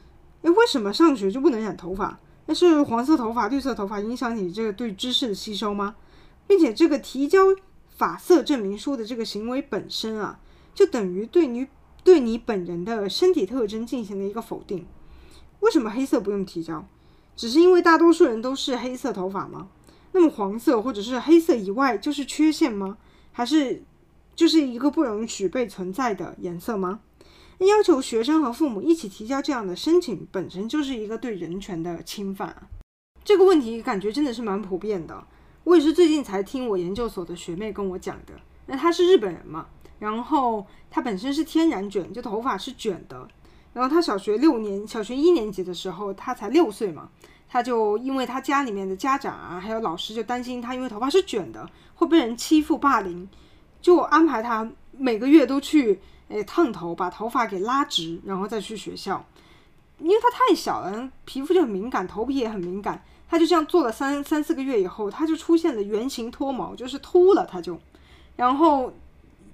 [0.42, 2.20] 哎，为什么上学就不能染头发？
[2.46, 5.96] 那是黄色头发、绿色头发影响你这个对知识的吸收吗？
[6.46, 7.40] 并且这个提交
[7.96, 10.38] 发色证明书的这个行为本身啊，
[10.75, 11.66] 就等于对你
[12.05, 14.87] 对你本人的身体特征进行了一个否定。
[15.61, 16.87] 为什么黑色不用提交？
[17.37, 19.68] 只是因为大多数人都是黑色头发吗？
[20.12, 22.99] 那么黄色或者是黑色以外就是缺陷吗？
[23.33, 23.83] 还是
[24.35, 27.01] 就是一个不允许被存在的颜色吗？
[27.59, 32.57] 要求学生和父母一起提交这样的申请，本身就是一个对人权的侵犯。
[33.23, 35.25] 这个问题感觉真的是蛮普遍的。
[35.64, 38.33] 我也是最近才听我研究所的学妹跟我讲的。
[38.66, 39.66] 那她是日本人嘛，
[39.99, 43.29] 然后她本身是天然卷，就头发是卷的。
[43.73, 47.09] 然后他小学六年，小学一年级的时候，他才六岁嘛，
[47.49, 53.29] 他就因为他家里面的家长啊，还有老师就担心他，因为头发是卷的，会被人欺负霸凌，
[53.81, 59.25] 就安排他每个月都去诶烫头，把头发给拉直，然后再去学校。
[59.99, 67.79] 因为他太小了，皮肤就很敏感，头皮也很敏感，他就这样做了三三四个月以后，他就出现了圆形脱毛，就是秃了，他就，
[68.35, 68.93] 然后。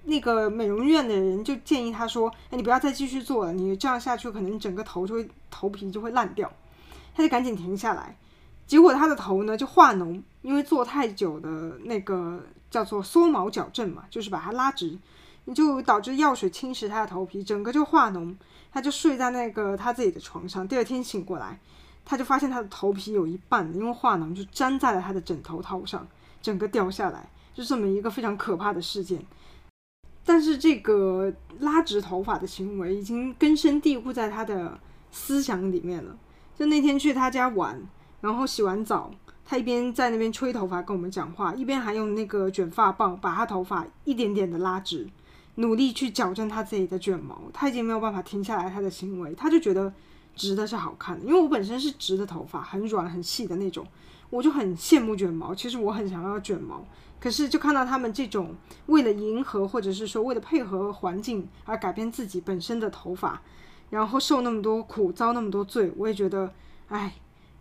[0.06, 6.50] 那个美容院的人就建议他说：“哎，你不要再继续做了，你这样下去可能整个头就会头皮就会烂掉。”
[7.14, 8.16] 他就赶紧停下来。
[8.66, 14.98] 结果他的头呢就化脓，因为做太久的那个叫做缩毛矫正嘛，就是把它拉直，
[15.54, 18.34] 就导致药水侵蚀他的头皮，整个就化脓。
[18.72, 21.58] 他就睡在那个他自己的床上，第二天醒过来，
[22.04, 26.06] 他就发现他的头皮有一半因为化脓就粘在了他的枕头套上，
[26.42, 29.24] 整个掉下来，就这么一个非常可怕的事件。
[30.26, 34.78] 但是这个拉直头发的行为已经根深蒂固在他的
[35.10, 36.14] 思想里面了。
[36.58, 37.80] 就那天去他家玩，
[38.20, 39.10] 然后洗完澡，
[39.44, 45.06] 他一边在那边吹头发跟我们讲话，一边还用那个卷发棒把他头发一点点的拉直，
[45.54, 47.42] 努力去矫正他自己的卷毛。
[47.52, 49.92] 他已经没有办法停下来他的行为，他就觉得
[50.34, 51.24] 直的是好看的。
[51.24, 53.86] 因为我本身是直的头发，很软很细的那种，
[54.30, 55.54] 我就很羡慕卷毛。
[55.54, 56.84] 其实我很想要卷毛，
[57.26, 58.54] 可是就看到他们这种
[58.86, 63.42] 为了迎合，或者是说为了配合环境而改变自己本身的头发，
[63.90, 66.54] 然后受那么多苦，遭那么多罪，我也觉得，
[66.86, 67.16] 哎，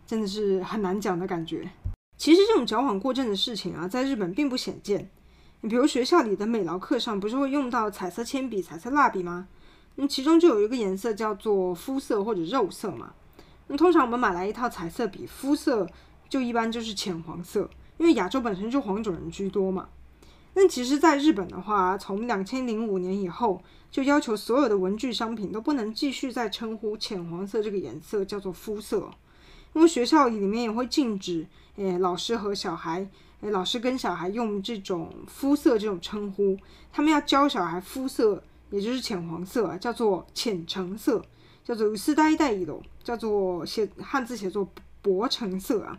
[0.05, 1.67] 真的是很难讲的感觉。
[2.15, 5.09] 其实这种矫枉过正的事情啊，在日本并不鲜见。
[5.61, 9.47] 你比如学校里的美劳课上，不是会用到彩色铅笔、彩色蜡笔吗？
[9.95, 13.13] 那其中就有一个颜色叫做肤色或者肉色嘛。
[13.65, 15.89] 那通常我们买来一套彩色笔，肤色
[16.29, 19.89] 就一般就是浅黄色，因为亚洲本身就黄种人居多嘛。
[20.53, 29.09] 那其实，在日本的话，从两千零五年以后，就要求所有的文具商品都不能继续再称呼浅黄色这个颜色叫做肤色，
[29.73, 33.07] 因为学校里面也会禁止，诶，老师和小孩，
[33.41, 36.57] 诶，老师跟小孩用这种肤色这种称呼，
[36.93, 38.43] 他们要教小孩肤色。
[38.71, 41.23] 也就是浅黄色，叫做浅橙色，
[41.63, 42.67] 叫做丝呆带一
[43.03, 44.67] 叫做写汉字写作
[45.03, 45.97] 薄橙色啊。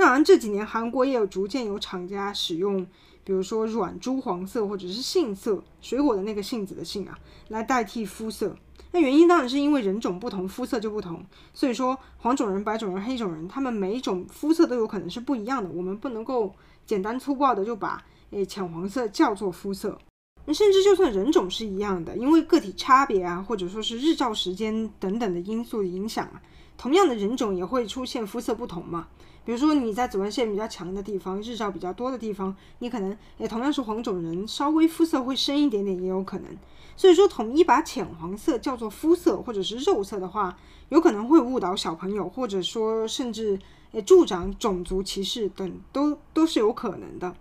[0.00, 2.86] 那好像这几年韩国也有逐渐有厂家使用，
[3.22, 8.56] 比如说软朱黄色或者是杏色，水果的那个杏子的杏啊，来代替肤色。
[8.92, 11.22] 那原因当然是因为人种不同，肤色就不同。
[11.52, 15.68] 所以说黄种人、白种人、黑种人，他们每一种肤色都有可能是不一样的。
[15.68, 16.50] 我们不能够
[16.86, 19.98] 简单粗暴的就把诶浅黄色叫做肤色。
[20.46, 26.40] 那甚至就算人种是一样的，因为个体差别啊，或者说是日照时间等等的因素的影响啊，
[26.78, 29.06] 同样的人种也会出现肤色不同嘛。
[29.44, 36.56] 比如说你在紫外线比较强的地方，日照比较多的地方，你可能也同样是黄种人，稍微肤色会深一点点也有可能。
[36.96, 40.56] 所以说，统一把浅黄色叫做肤色或者是肉色的话，
[40.90, 43.58] 有可能会误导小朋友，或者说甚至
[43.92, 47.34] 诶助长种族歧视等，都都是有可能的。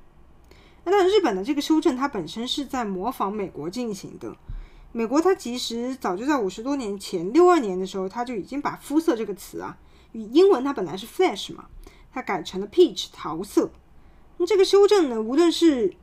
[0.86, 4.36] 那日本的这个修正，它本身是在模仿美国进行的。
[4.92, 9.78] 美国它其实早就在五十多年前，六二年的时候，它就已经把肤色这个词啊，
[10.14, 11.66] 英文它本来是 flesh 嘛，
[12.12, 13.72] 它改成了 peach 桃色。
[14.38, 15.94] 那这个修正呢，无论是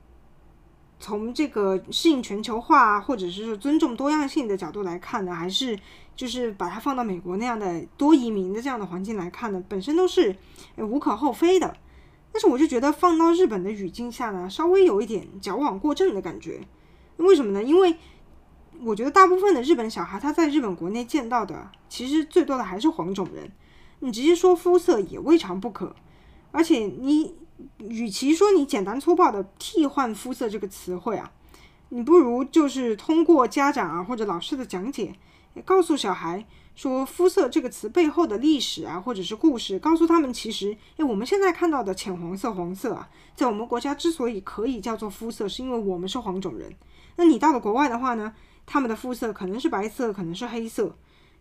[0.98, 5.78] 从这个适应全球化，或者是说尊重多样性的角度来看呢，还是
[6.14, 10.36] 就是把它放到美国那样的多移民的这样的环境来看呢，本身都是
[10.76, 11.76] 无可厚非的。
[12.32, 16.60] 但是我就觉得放到日本的语境下呢，稍微有一点矫枉过正的感觉。
[17.16, 17.62] 为什么呢？
[17.62, 17.96] 因为
[18.82, 23.50] 我觉得大部分的日本小孩他在日本国内见到的，其实最多的还是黄种人。
[24.00, 25.94] 你直接说肤色也未尝不可。
[26.50, 27.34] 而且你
[27.78, 31.32] 与其说你简单粗暴的替换肤色这个词汇啊，
[31.90, 35.14] 你不如就是通过家长啊或者老师的讲解，
[35.64, 36.46] 告诉小孩。
[36.74, 46.70] 说肤色这个词背后的历史啊，或者是故事，告诉他们其实，诶，我们现在看到的浅黄色、黄色啊，在我们国家之所以可以叫做肤色，是因为我们是黄种人。
[47.16, 48.34] 那你到了国外的话呢，
[48.66, 50.94] 他们的肤色可能是白色，可能是黑色。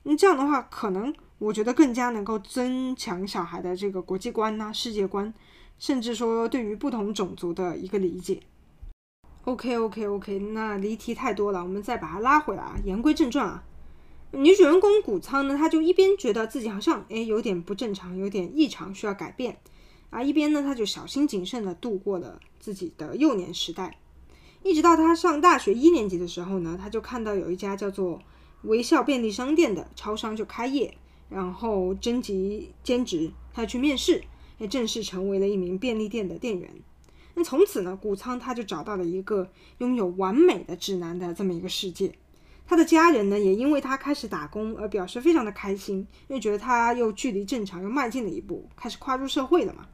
[0.07, 5.33] 那这样的话，可能我觉得更加能够增强小孩的这个国际观呐、世界观，
[5.79, 8.43] 甚至说对于不同种族的一个理解。
[9.45, 13.63] OK OK OK，那离题太多了，我们再把它拉回来啊，言归正传啊。
[14.31, 19.57] 女主人公谷仓呢，她就一边觉得自己好像诶有点不正常，有点异常，需要改变
[20.11, 23.97] 啊，一边呢，她就小心谨慎地度过了自己的幼年时代，
[24.61, 28.21] 一直到她上大学一年级的时候呢，她就看到有一家叫做
[28.65, 30.97] 微笑便利商店的超商就开业，
[31.29, 34.23] 然后征集兼职，他去面试，
[34.57, 36.69] 也正式成为了一名便利店的店员。
[37.33, 39.49] 那从此呢，谷仓他就找到了一个
[39.79, 42.13] 拥有完美的指南的这么一个世界。
[42.67, 49.85] 他的家人呢，也因为他开始打工而表示非常的开心，因为觉得他又距离正常又迈进了一步，开始跨入社会了嘛。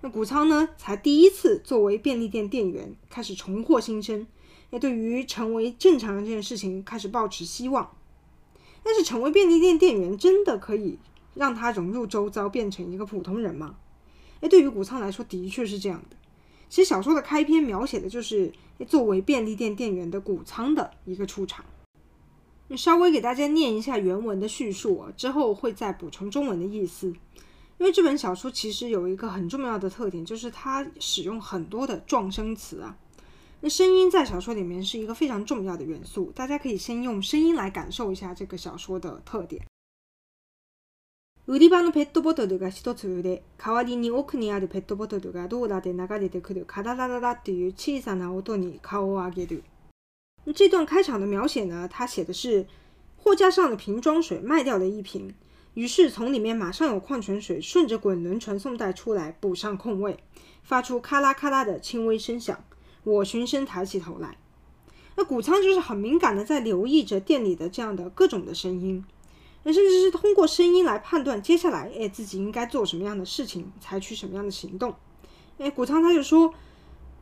[0.00, 4.26] 那谷仓呢，才第一次作为便利店店员开始重获新生，
[4.70, 7.90] 也对于成为正常人这件事情开始抱持希望。
[8.82, 10.98] 但是成为便利店店员真的可以
[11.34, 13.76] 让他融入周遭，变成一个普通人吗？
[14.40, 16.16] 哎，对于谷仓来说，的确是这样的。
[16.68, 18.52] 其实小说的开篇描写的就是
[18.86, 21.64] 作为便利店店员的谷仓的一个出场。
[22.76, 27.06] 稍微给大家念一下原文的叙述，之后会再补充中文的意思。
[27.78, 32.96] 因为这本小说其实有一个很重要的特点，就是它使用很多的状声词啊。
[33.61, 39.61] 那声音在小说里面是一个非常重要的元素，大家可以先用声音来感受一下这个小说的特点。
[41.45, 49.63] 売り场のペットボトルが一つ売れ、代わりに奥にあるペットボトルが道路で流れてくるカララララっていう小さな音に颜を上げる。
[50.55, 52.65] 这段开场的描写呢，他写的是
[53.17, 55.33] 货架上的瓶装水卖掉了一瓶，
[55.73, 60.17] 于是从里面马上有矿泉水顺着滚轮传送带出来补上空位，
[60.63, 62.63] 发出咔啦咔啦的轻微声响。
[63.08, 64.36] 我循声抬起头来，
[65.16, 69.02] 那谷仓就是很敏感的在留意着店里的这样的各种的声音。
[69.62, 74.94] 那甚至是通过声音来判断接下来，哎，自己应该做什么样的事情，采取什么样的行动。
[75.56, 76.52] 哎，谷仓他就说，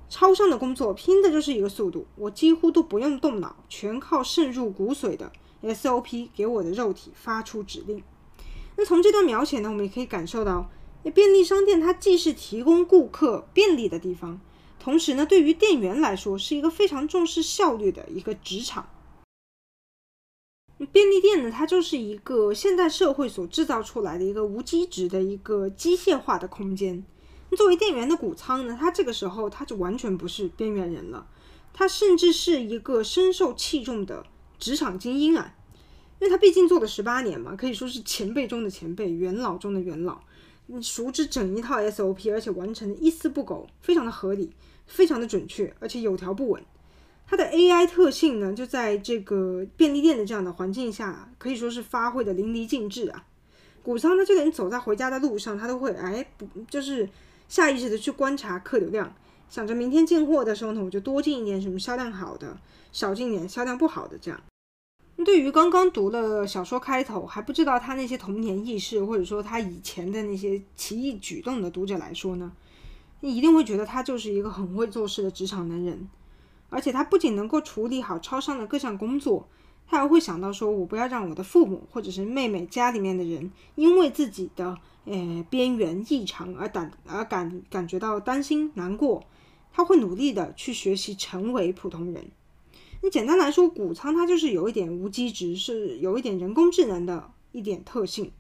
[0.09, 5.31] 超商的工作拼的就是一个速度，我几乎都不用动脑，全靠渗入骨髓的
[5.63, 8.03] SOP 给我的肉体发出指令。
[8.77, 10.69] 那从这段描写呢，我们也可以感受到，
[11.15, 14.39] 便利商店它既是提供顾客便利的地方，
[14.87, 18.89] 同时呢，对于店员来说是一个非常重视效率的一个职场。
[20.93, 27.03] 便利店呢，它就是一个现代社会所制造出来的一个无机质的一个机械化的空间。
[27.57, 31.27] 作为店员的谷仓呢，他这个时候他就完全不是边缘人了，
[31.73, 34.25] 他甚至是一个深受器重的
[34.61, 35.57] 职场精英啊。
[36.21, 40.21] 因为他毕竟做了十八年嘛，可以说是前辈中的前辈，元老中的元老。
[40.83, 44.51] 熟知整一套 SOP，而且完成的一丝不苟，非常的合理，
[44.87, 46.63] 非常的准确，而且有条不紊。
[47.27, 53.27] 它的 AI 特性呢，就在这个便利店的这样的环境下，可以说是发挥的淋漓尽致啊。
[53.83, 57.09] 谷仓呢，就连走在回家的路上，他都会哎，不就是
[57.49, 59.13] 下意识的去观察客流量，
[59.49, 62.57] 想着明天进货的时候呢，我就多进一点什么销量好的，
[62.93, 64.41] 少进点销量不好的这样。
[65.25, 72.53] 对于刚刚读了小说开头还不知道他那些童年轶事，或者说他以前的那些奇异举动的读者来说呢，
[73.21, 76.09] 你一定会觉得他就是一个很会做事的职场男人，
[76.69, 79.49] 而且他不仅能够处理好超商的各项工作，
[79.87, 89.25] 他还会想到说，我不要让我的父母或者是妹妹家里面的人因为自己的呃边缘异常而感而感感觉到担心难过，
[89.73, 92.31] 他会努力的去学习成为普通人。
[93.03, 98.33] 你简单来说，谷仓它就是有一点无机质，是有一点人工智能的一点特性。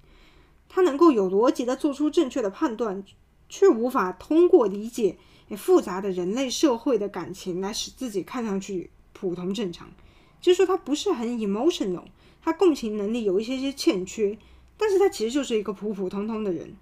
[0.68, 3.04] 它能够有逻辑的做出正确的判断，
[3.48, 5.16] 却无法通过理解
[5.56, 9.88] 复杂的人类社会的感情来使自己看上去普通正常。
[10.40, 12.04] 就是说，他不是很 emotional，
[12.42, 14.38] 他共情能力有一些些欠缺，
[14.76, 16.74] 但是他其实就是一个普普通通的人。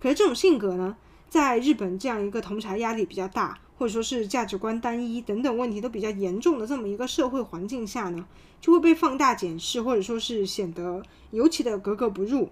[0.00, 0.96] 可是这种性格呢，
[1.28, 3.58] 在日本这样一个同侪压力比较大。
[3.78, 8.24] 或者说是价值观单一等等问题都比较严重的这么一个社会环境下呢，
[8.60, 11.02] 就会被放大检视，或者说是显得
[11.32, 12.48] 尤其的格格不入。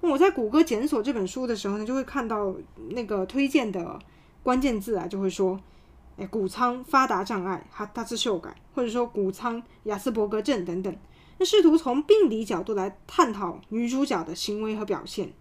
[0.00, 2.54] 那我在谷歌检索这本书的时候呢，就会看到
[2.90, 3.98] 那个推荐的
[4.42, 5.58] 关键字啊，就会说，
[6.16, 10.96] 哎，谷仓发达障碍，哈达兹秀改，或者说谷仓亚斯伯格症等等，
[11.38, 15.32] 那试图从病理角度来探讨女主角的行为和表现。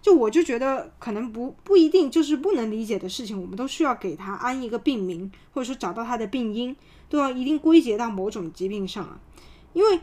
[0.00, 6.74] 就我就觉得可能不不一定就是不能理解的事情，我们都需要给他安一个病名，或者说找到他的病因，
[7.08, 9.20] 都要一定归结到某种疾病上啊。
[9.72, 10.00] 因为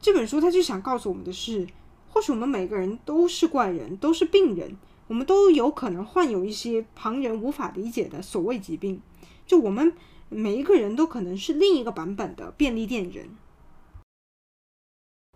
[0.00, 1.66] 这本书它就想告诉我们的是，
[2.12, 4.76] 或许我们每个人都是怪人，都是病人，
[5.08, 9.00] 我们都有可能患有一些旁人无法理解的所谓疾病。
[9.46, 9.94] 就我们
[10.28, 13.30] 每一个人都可能是另一个版本的便利店人。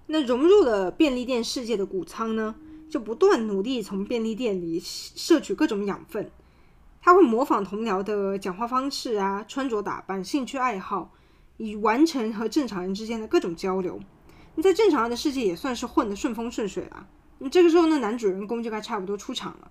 [0.06, 2.54] 那融入了便利店世界的谷仓呢，
[2.90, 6.30] 就不断努力从便利店里摄取各种养分，
[7.00, 11.12] 他会模仿同僚的讲话方式啊、穿着打扮、兴趣爱好，
[11.56, 13.98] 以完成和正常人之间的各种交流。
[14.62, 17.06] 在正常人的世界也算是混得顺风顺水了。
[17.38, 19.70] 你这个时候呢，男主人公就该差不多出场了。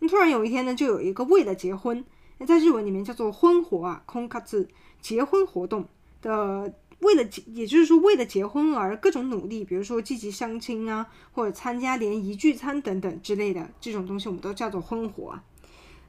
[0.00, 2.04] 你突然有一天呢，就有一个为了结婚，
[2.38, 4.66] 那在日文里面叫做婚活啊，婚活，
[5.00, 5.88] 结婚活动
[6.22, 6.74] 的。
[7.00, 15.38] 为了结，也就是说，为了结婚而各种努力，比如说积极相亲啊，或者参加联谊聚餐等等之类的这种东西，我们都叫做婚活。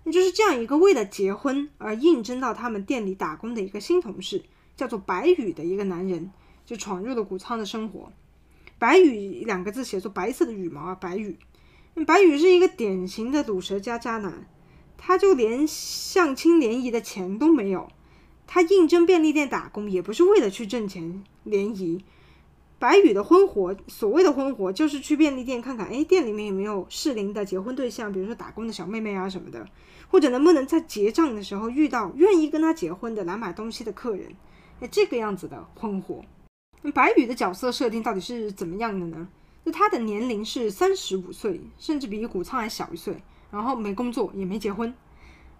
[0.04, 4.44] 那就是这样一个为了结婚而应征到他们店里打工的一个新同事，
[4.76, 6.32] 叫做白羽的一个男人，
[6.70, 8.12] 就闯入了谷仓的生活。
[8.78, 11.36] 白羽两个字写作白色的羽毛啊，白羽。
[12.06, 14.46] 白羽是一个典型的鲁蛇加渣男，
[14.96, 17.90] 他就连相亲联谊的钱都没有。
[18.46, 22.06] 他应征便利店打工也不是为了去挣钱联谊。
[22.78, 29.66] 白羽的婚活，所谓的婚活就是去便利店看看，哎，店里面有没有适龄的结婚对象，比如说打工的小妹妹啊什么的，
[30.08, 34.36] 或者能不能在结账的时候遇到愿意跟他结婚的来买东西的客人，
[34.82, 36.24] 哎，这个样子的婚活。
[36.94, 39.28] 白羽的角色设定到底是怎么样的呢？
[39.66, 43.22] 就他的年龄是三十五岁，甚至比谷仓还小一岁，
[43.52, 44.94] 然后没工作也没结婚。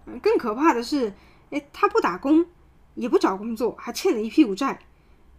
[0.06, 1.14] 嗯，更可怕的是，
[1.50, 2.46] 哎，他不打工。
[2.96, 4.78] 也不找工作，还欠了一屁股债，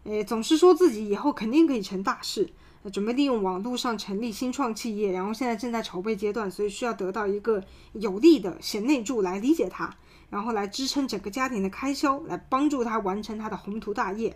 [0.05, 2.49] 诶，总是说自己以后肯定可以成大事，
[2.91, 7.62] 准备利用网络上成立新创企业，然后现在正在筹备阶段，所以需要得到一个
[7.93, 9.95] 有力的贤内助来理解他，
[10.31, 14.35] 然后来支撑整个家庭的开销，来帮助他完成他的宏图大业。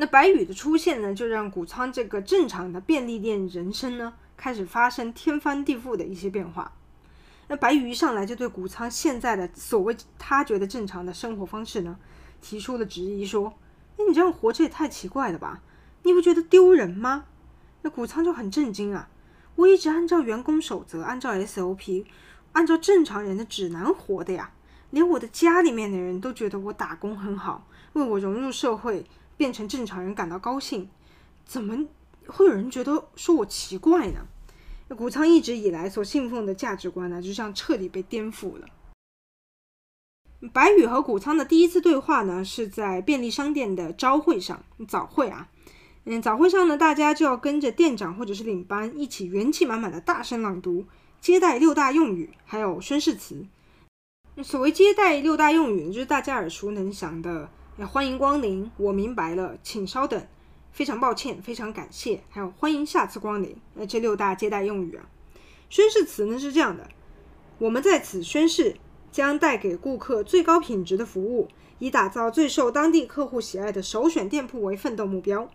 [0.00, 6.70] 那白羽的出现呢，就让谷仓这个正常的便利店人生呢，开始发生天翻地覆的一些变化。
[7.48, 11.98] 那白羽一上来就对谷仓现在的所谓他觉得正常的生活方式呢，
[12.40, 13.52] 提出了质疑，说
[13.98, 15.62] ：“哎，你这样活着也太奇怪了吧？
[16.04, 17.24] 你不觉得丢人吗？
[17.82, 19.08] 那谷仓就很震惊啊！
[19.56, 22.04] 我一直按照员工守则，按照 SOP，
[22.52, 24.52] 按照正常人的指南活的呀。
[24.90, 29.04] 连我的家里面的人都觉得我打工很好，为我融入社会、
[29.38, 30.90] 变成正常人感到高兴。
[31.46, 31.86] 怎么
[32.26, 34.26] 会有人觉得说我奇怪呢？
[34.96, 38.66] 谷仓一直以来所信奉的价值观呢，就这样彻底被颠覆了。
[40.52, 45.48] 白宇和谷仓的第一次对话呢，是在便利商店的朝会上，早会啊。
[46.04, 50.86] 嗯，早会上呢，大家就要跟着店长或者是领班一起元气满满的大声朗读
[51.20, 53.46] 接待六大用语，还有宣誓词。
[54.42, 57.50] 所谓接待六大用语呢，就是大家耳熟能详的
[57.86, 60.26] “欢迎光临”“我明白了”“请稍等
[60.72, 63.56] ”“非常抱歉”“非常感谢”，还有“欢迎下次光临”。
[63.74, 65.08] 那这六大接待用语啊，
[65.70, 66.88] 宣誓词呢是这样的：
[67.58, 68.76] 我们在此宣誓，
[69.12, 71.48] 将带给顾客最高品质的服务，
[71.78, 75.48] 以打造最受当地客户喜爱的首选店铺为奋斗目标。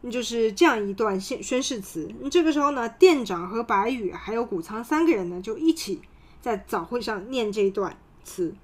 [0.00, 2.10] 那就是这样一段宣宣誓词。
[2.30, 6.00] 这个时候呢，店长和白宇还有谷仓三个人呢，就一起
[6.40, 7.96] 在早会上念这一段。
[8.24, 8.54] 词，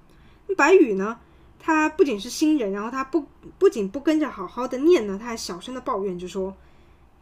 [0.55, 1.19] 白宇呢，
[1.59, 3.25] 他不仅是新人，然后他不
[3.57, 6.55] 不仅不跟着好好的念呢，他还小声的抱怨，就说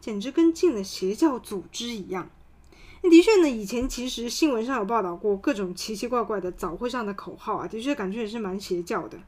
[0.00, 2.30] 简直跟进了邪教组织一样。
[3.02, 9.18] 那的确呢，以前其实新闻上有报道过各种奇奇怪怪的早会上的口号啊，的确感觉也是蛮邪教的。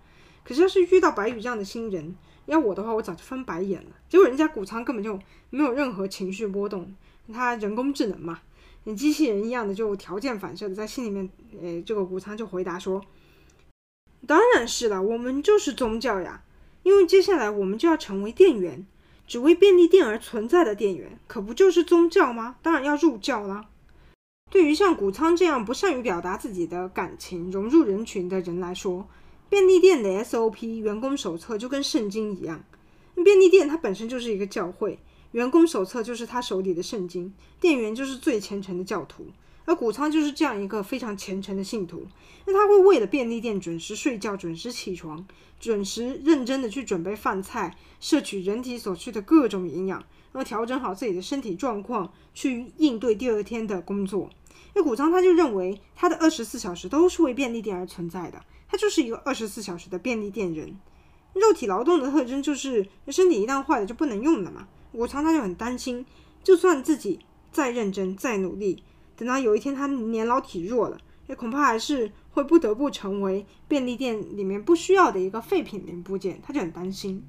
[0.42, 2.14] 可是要是遇到白宇这样的新人，
[2.46, 3.90] 要我的话，我早就翻白眼了。
[4.08, 5.18] 结果人家谷仓根本就
[5.50, 6.94] 没有任何情绪波动，
[7.32, 8.40] 他人工智能嘛。
[8.82, 11.28] 跟机器人一样的，就条件反射的在心里面，
[11.61, 12.98] 诶，这个谷仓就回答说
[14.27, 16.43] ：“当然是了，我们就是宗教呀，
[16.83, 18.87] 因为接下来我们就要成为店员，
[19.27, 22.57] 只为便利店而存在的店员，可不就是宗教吗？
[22.62, 23.66] 当然要入教啦。”
[24.51, 29.09] 对于像谷仓这样不善于表达自己的感情、融入人群的人来说，
[29.49, 32.64] 便利店的 SOP 员工手册就跟圣经一样，
[33.14, 34.99] 便利店它本身就是一个教会。
[35.33, 39.29] 员工手册就是他手里的圣经，店员就是最虔诚的教徒，
[39.64, 42.06] 而谷仓就是这样一个非常虔诚的信徒。
[42.46, 45.26] 那他会为了便利店准时睡觉、准时起床、
[45.61, 49.98] 准时认真的去准备饭菜，摄取人体所需的各种营养，
[50.32, 54.30] 然后调整好自己的身体状况，去应对第二天的工作。
[54.74, 60.76] 那谷仓他就认为，他的二十四小时都是为便利店而存在的，他就是一个二十四小时的便利店人。
[61.32, 64.66] 肉体劳动的特征就是，身体一旦坏了就不能用了嘛。
[64.92, 66.04] 谷仓他就很担心，
[66.42, 67.20] 就算自己
[67.52, 68.82] 再认真、再努力，
[69.21, 70.97] 等到有一天他年老体弱了，
[71.27, 76.41] 也恐怕还是会不得不成为便利店里面不需要的一个废品零部件。
[76.43, 77.23] 他就很担心。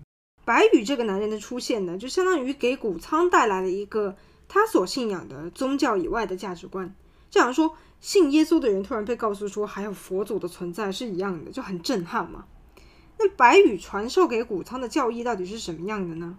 [0.45, 4.15] 白宇这个男人的出现呢，就相当于给谷仓带来了一个
[4.47, 6.95] 他所信仰的宗教以外的价值观。
[7.29, 12.45] 就好像说，信耶稣的人突然被告诉说还有佛祖的存在是一样的，就很震撼嘛。
[13.19, 16.37] 那白宇传授给谷仓的教义到底是什么样的呢？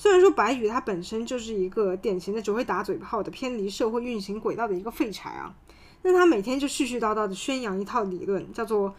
[0.00, 5.54] 虽然说白宇他本身就是一个典型的只会打嘴炮的偏离社会运行轨道的一个废柴啊，
[6.00, 8.94] 那他每天就絮絮叨叨的宣扬一套理论，叫做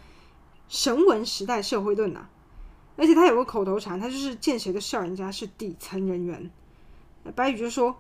[0.68, 2.30] 神文时代社会论呐、啊。
[2.98, 6.52] 而且他有个口头禅，他就是见谁都笑人家是底层人员。
[7.34, 7.98] 白宇就说：“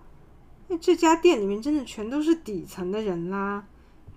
[0.70, 3.66] 那这家店里面真的全都是底层的人啦，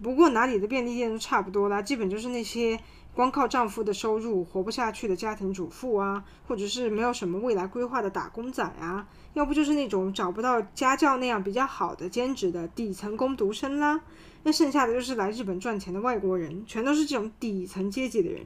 [0.03, 2.78] 不过哪里的便利店都差不多啦，基本就是那些。”
[3.14, 14.00] 光靠丈夫的收入活不下去的家庭主妇啊，或者是没有什么未来规划的打工仔啊，要不就是那种找不到家教那样比较好的兼职的底层工读生啦。
[14.42, 18.44] 那剩下的就是来日本赚钱的外国人，全都是这种底层阶级的人。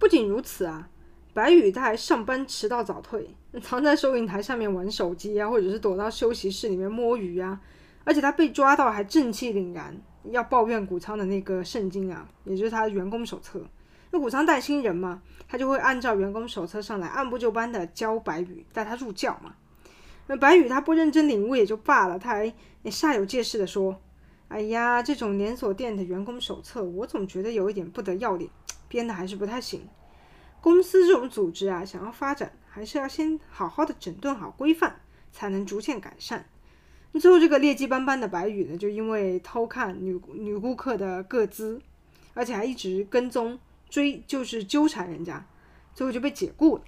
[0.00, 0.88] 不仅如此啊，
[1.32, 3.30] 白宇他还上班迟到早退，
[3.62, 7.60] 藏在收银台上面玩手机啊，或者是躲到休息室里面摸鱼啊。
[8.02, 13.62] 而且他被抓到还正气凛然，要抱怨谷仓的那个圣经啊，也就是他的员工手册。
[14.10, 19.54] 那谷仓带新人嘛，他就会按照员工手册上来，按部就班的教白宇，带他入教嘛。
[20.26, 22.52] 那白宇他不认真领悟也就罢了，他还
[22.84, 24.00] 煞有介事的说
[24.48, 28.48] ：“哎呀，这种连锁店的员工手册，我总觉得有一点不得要领，
[28.88, 29.86] 编的还是不太行。
[30.60, 35.00] 公司这种组织啊，想要发展，还是要先好好的整顿好规范，
[35.32, 36.46] 才能逐渐改善。”
[37.12, 41.80] 那最后这个劣迹斑斑的白宇呢，就因为偷看女女顾客的个资，
[42.34, 43.58] 而且还一直跟踪。
[43.88, 45.46] 追就是纠缠人家，
[45.94, 46.84] 最后就被解雇了。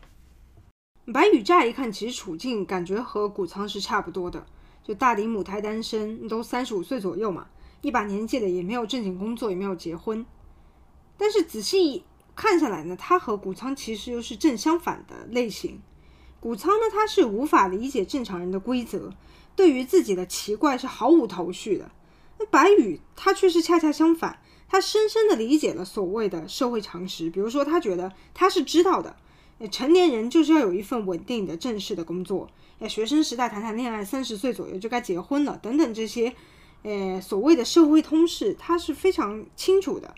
[1.12, 4.46] 白羽乍一看，其实处境感觉和谷仓是差不多的，
[4.84, 7.48] 就大龄母胎单身，都三十五岁左右嘛，
[7.80, 10.24] 一把年纪了，也没有正经工作，也没有结婚。
[11.16, 12.04] 但是仔细
[12.36, 15.80] 看下来呢，他和谷仓其实又是正相反的类型。
[16.38, 19.12] 谷仓呢，他是无法理解正常人的规则，
[19.56, 21.90] 对于自己的奇怪是毫无头绪的。
[22.38, 24.40] 那白羽他却是恰恰相反。
[24.70, 29.16] 他深深地理解了所谓的社会常识，比如说，他觉得他是知道的，
[29.68, 32.48] 成年人就是要有一份稳定的正式的工作。
[32.88, 36.32] 学生时代谈谈恋爱，三十岁左右就该结婚了，等等这些，
[36.84, 40.14] 诶，所谓的社会通识，他是非常清楚的。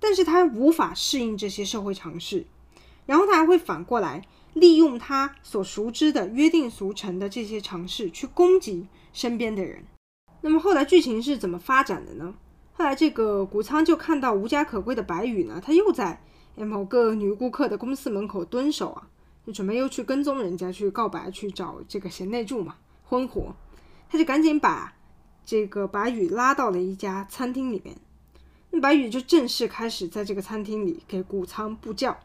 [0.00, 2.46] 但是他无法适应这些社会常识，
[3.04, 9.84] 然后他还会反过来利用他所熟知的约定俗成的这些常识去攻击身边的人。
[10.40, 12.34] 那么后来剧情是怎么发展的呢？
[12.74, 16.22] 后来这个谷仓就看到无家可归的白羽呢，他又在
[16.56, 19.08] 某个女顾客的公司门口蹲守啊，
[19.46, 23.54] 就准备又去跟踪人家去告白，去找这个贤内助嘛，婚活。
[24.10, 24.94] 他就赶紧把
[25.44, 27.96] 这个白羽拉到了一家餐厅里面。
[28.70, 32.16] 那白羽就正式开始在这个餐厅里给谷仓布教，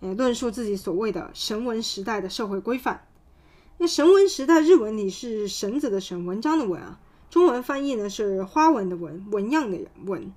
[0.00, 3.06] 诶，论述自己所谓的神文时代的社会规范。
[3.78, 7.00] 那神文时代日文里是绳子的绳，文章的文啊，
[7.34, 10.32] 中文翻译呢是花纹的纹，纹样的纹。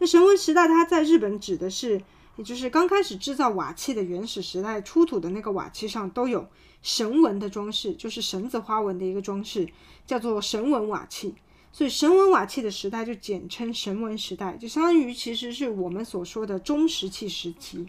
[0.00, 2.02] 那绳纹时代它在日本指的是，
[2.34, 6.48] 也就是刚开始制造瓦器的原始时代出土的那个瓦器上都有
[6.82, 9.68] 绳纹的装饰，就是绳子花纹的一个装饰，
[10.04, 11.36] 叫做绳纹瓦器。
[11.70, 17.86] 所以绳纹瓦器的时代就简称绳纹时代，就相当于其实是我们所说的中石器时期。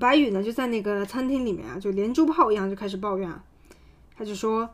[0.00, 3.44] 白羽呢就在那个餐厅里面啊，就连珠炮一样就开始抱怨啊，
[4.16, 4.70] 他就说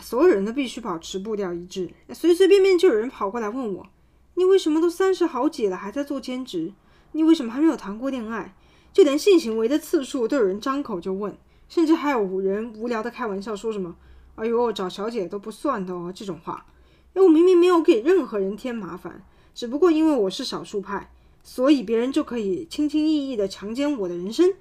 [0.00, 3.86] 所有人都必须保持步调一致，随随便便就有人跑过来问我，
[4.34, 6.72] 你为什么都三十好几了还在做兼职？
[7.12, 8.54] 你为什么还没有谈过恋爱？
[8.92, 11.36] 就连性行为的次数都有人张口就问，
[11.68, 13.94] 甚至还有人无聊的开玩笑说什么，
[14.36, 16.66] 哎呦，找小姐都不算的哦，这种话。
[17.14, 19.24] 因为我明明没有给任何人添麻烦，
[19.54, 21.10] 只不过因为我是少数派，
[21.42, 24.52] 所以别人就可以轻轻易易的强奸我的人生。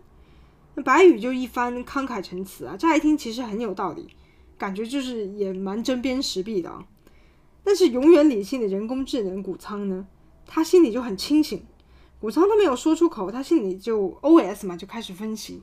[0.75, 4.07] 那白羽就一番慷慨陈词啊，乍一听其实很有道理，
[4.57, 6.85] 感觉就是也蛮针砭时弊的啊。
[7.63, 10.05] 但是永远理性的人工智能谷仓呢，
[10.45, 11.65] 他心里就很清醒。
[12.19, 15.61] 谷仓他没有说出口，他心里就 OS 嘛，就开始分析，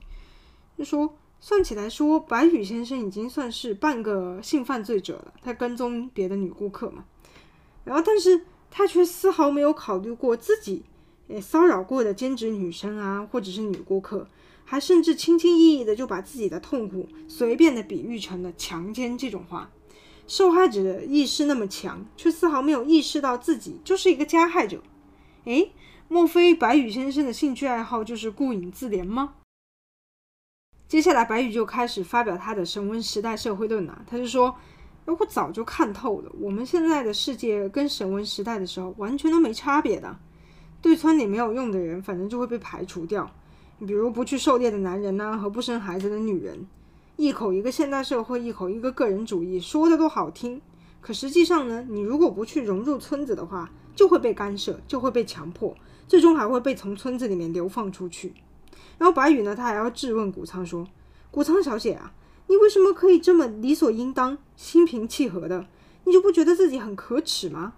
[0.76, 1.16] 就说。
[1.44, 5.34] 算起来说，白羽先生已经算是半个性犯罪者了。
[5.42, 7.04] 他跟踪别的女顾客嘛，
[7.82, 10.84] 然后，但是他却丝毫没有考虑过自己
[11.26, 14.28] 诶骚扰过的兼职女生啊，或者是女顾客，
[14.72, 19.70] 还甚至轻轻易易的就把自己的痛苦随便的比喻成了强奸这种话。
[20.26, 24.82] 受害者的意识那么强，却丝毫没有意识到自己就是一个加害者。
[25.44, 25.72] 诶，
[26.08, 29.34] 莫非白羽先生的兴趣爱好就是顾影自怜吗？
[30.88, 34.56] 接下来，白羽就开始发表他的神文时代社会论了，他就说
[35.04, 40.18] ：“我早就看透了，我们现在的世界跟神文时代的时候完全都没差别的。
[40.80, 43.30] 对村里没有用的人，反正就会被排除掉。
[43.86, 46.66] 比如不去狩猎的男人呐，和不生孩子的女人，
[47.16, 50.60] 一口一个现代社会，一口一个个人主义，说的都好听。
[51.00, 55.74] 可实际上呢，你如果不去融入村子的话，就会被干涉，就会被强迫，
[56.06, 58.34] 最终还会被从村子里面流放出去。”
[58.98, 60.86] 然后白羽呢，他还要质问谷仓说
[61.32, 62.12] ：“谷仓小姐啊，
[62.46, 65.66] 你为什么可以这么理所应当、心平气和的？
[66.04, 67.72] 你就不觉得自己很可耻吗？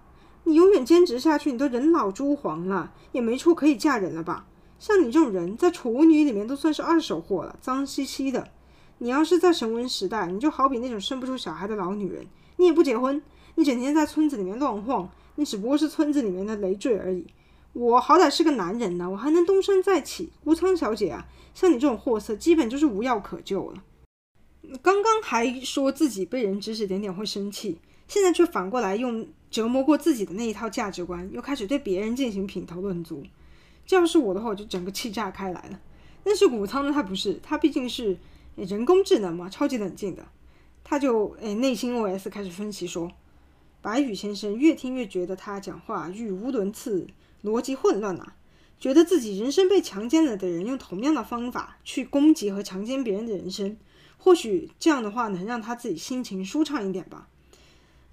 [0.44, 4.44] 你永远坚持下去，你都人老珠黄了，也没处可以嫁人了吧？
[4.84, 8.50] 像你这种人在处女里面都算是二手货了，脏兮兮的。
[8.98, 12.26] 你要是在神文时代，你就好比那种生不出小孩的老女人，
[12.58, 13.22] 你也不结婚，
[13.54, 17.26] 你整天在村子里面乱晃，你只不过是村子里面的累赘而已。”
[17.72, 20.30] 我好歹是个男人呢，我还能东山再起。
[20.44, 23.82] 吴仓小姐啊，像你这种货色，基本就是无药可救了。
[24.82, 33.22] 刚刚还说自己被人指指点点会生气，现在却反过来用折磨过自己的那一套价值观，又开始对别人进行品头论足。
[33.86, 35.80] 这要是我的话，我就整个气炸开来了。
[36.22, 38.16] 但是谷仓呢，他不是，他毕竟是
[38.56, 40.26] 人工智能嘛，超级冷静的。
[40.82, 43.12] 他就诶内心 OS 开始分析说，
[43.80, 47.06] 白羽先生越听越觉得他讲话语无伦次。
[47.42, 48.36] 逻辑混乱啊，
[48.80, 53.76] 觉得自己人生被强奸了的人用同样的方法去攻击和强奸别人的人生，
[54.16, 57.28] 或许这样的话能让他自己心情舒畅一点吧。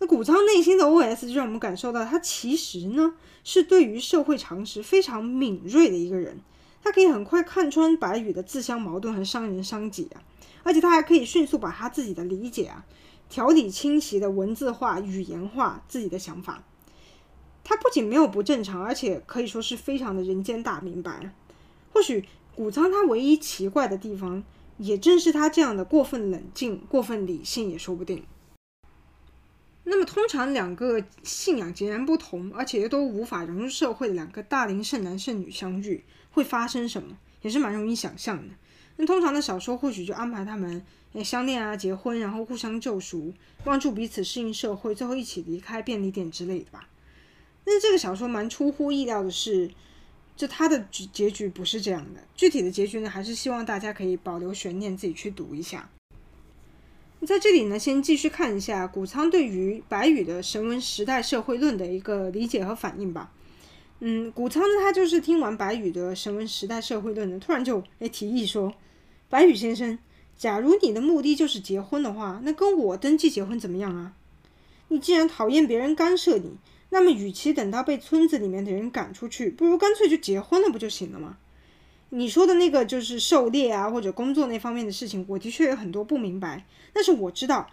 [0.02, 6.40] 那谷仓内心的 OS 就让我们感受到，他其实呢是对于社会常识非常敏锐的一个人，
[6.84, 10.24] 他可以很快看穿白羽的自相矛盾和伤人伤己啊，
[10.64, 12.84] 而且他还可以迅速把他自己的理解啊，
[13.30, 16.64] 条理清晰的文字化、语言化自己的想法。
[17.64, 21.32] 他不仅没有不正常，而且可以说是非常的人间大明白。
[21.94, 22.26] 或许
[22.56, 24.44] 谷仓他唯一奇怪的地方，
[24.80, 28.24] 也正是他这样的过分冷静、过分理性也说不定。
[29.94, 37.18] 那么，通常两个信仰截然不同，而且又都无法融入社会的两个大龄剩男剩女相遇，会发生什么？
[37.42, 38.54] 也是蛮容易想象的。
[38.96, 40.82] 那通常的小说或许就安排他们
[41.12, 43.34] 诶相恋啊、结婚，然后互相救赎，
[43.66, 46.88] 帮助彼此适应社会，最后一起离开便利店之类的吧。
[47.66, 49.70] 但是这个小说蛮出乎意料的是，
[50.38, 55.90] 就他的结结局不是这样的，具体的结局呢，还是希望大家可以保留悬念，自己去读一下。
[57.26, 63.32] 在这里呢，先继续看一下谷仓对于白羽的神文时代社会论的一个理解和反应吧。
[64.00, 68.74] 嗯，谷仓呢，他就是听完白羽的神文时代社会论呢，突然就诶提议说
[69.30, 70.00] ：“白羽先生，
[70.36, 74.14] 假如你的目的就是结婚的话，那跟我登记结婚怎么样啊？
[74.88, 76.58] 你既然讨厌别人干涉你。”
[76.94, 81.38] 那么，与其等到被村子里面的人赶出去，不如干脆就结婚了，不就行了吗？
[82.14, 86.66] 你说的那个就是狩猎啊，或者工作那方面的事情，我的确有很多不明白。
[86.92, 87.70] 但是我知道，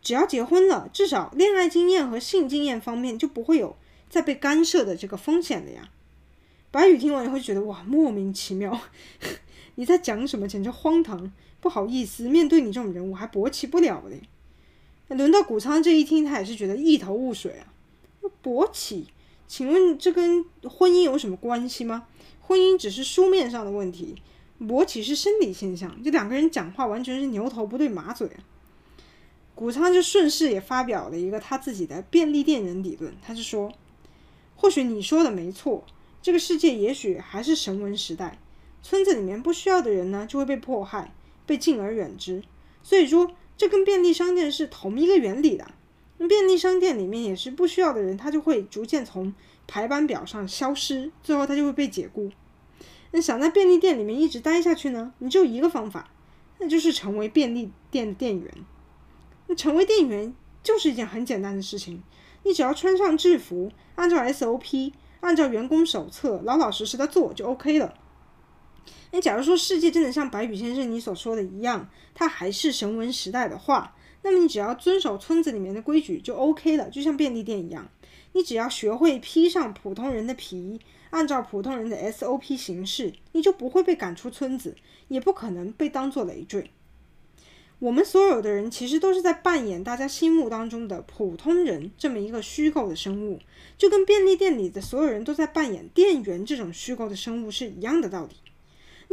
[0.00, 3.76] 只要结婚了，至少恋爱经验和性经验方面就不会有
[4.08, 5.90] 再被干涉的这个风险了呀。
[6.70, 8.80] 白宇听完以后觉得哇，莫名其妙，
[9.74, 10.46] 你在讲什么？
[10.46, 11.32] 简直荒唐！
[11.60, 14.22] 不好意思，面对你这种人，我还勃起不了嘞。
[15.08, 17.66] 轮到谷仓这一听，他也是觉得一头雾水啊。
[18.40, 19.08] 勃起，
[19.48, 22.06] 请问这跟婚姻有什么关系吗？
[22.50, 24.16] 婚姻只是书面上的问题，
[24.60, 26.02] 勃起是生理现象。
[26.02, 28.28] 这两个人讲话完全是牛头不对马嘴。
[29.54, 33.72] 谷仓就顺势也发表了一个他自己的便利店人理论，他就说：
[34.56, 35.84] 或许你说的没错，
[36.20, 38.40] 这个世界也许还是神文时代，
[38.82, 41.14] 村子里面不需要的人呢就会被迫害，
[41.46, 42.42] 被敬而远之。
[42.82, 45.70] 所以说，这跟便利商店是同一个原理的。
[46.28, 49.32] 便利商店里面也是不需要的人，他就会逐渐从
[49.68, 52.30] 排班表上消失，最后他就会被解雇。
[53.12, 55.12] 那想在便利店里面一直待下去呢？
[55.18, 56.10] 你只有一个方法，
[56.58, 58.52] 那就是成为便利店的店员。
[59.46, 62.02] 那成为店员就是一件很简单的事情，
[62.44, 67.94] 你只要穿上制服，按照 SOP，按照员工手册，老老实实的做就 OK 了。
[69.12, 77.88] 那假如说世界真的像白宇先生你所说的一样，它还是神文时代的话，那么你只要遵守村子里面的规矩就 OK 了，就像便利店一样。
[78.32, 80.80] 你只要学会披上普通人的皮，
[81.10, 84.76] 按照普通人的 SOP 行事，你就不会被赶出村子，
[85.08, 86.70] 也不可能被当作累赘。
[87.80, 93.40] 我们所有的人其实都是在扮演大家心目当中的普通人这么一个虚构的生物，
[93.78, 98.36] 就跟便利店里的所有人都在扮演店员这种虚构的生物是一样的道理。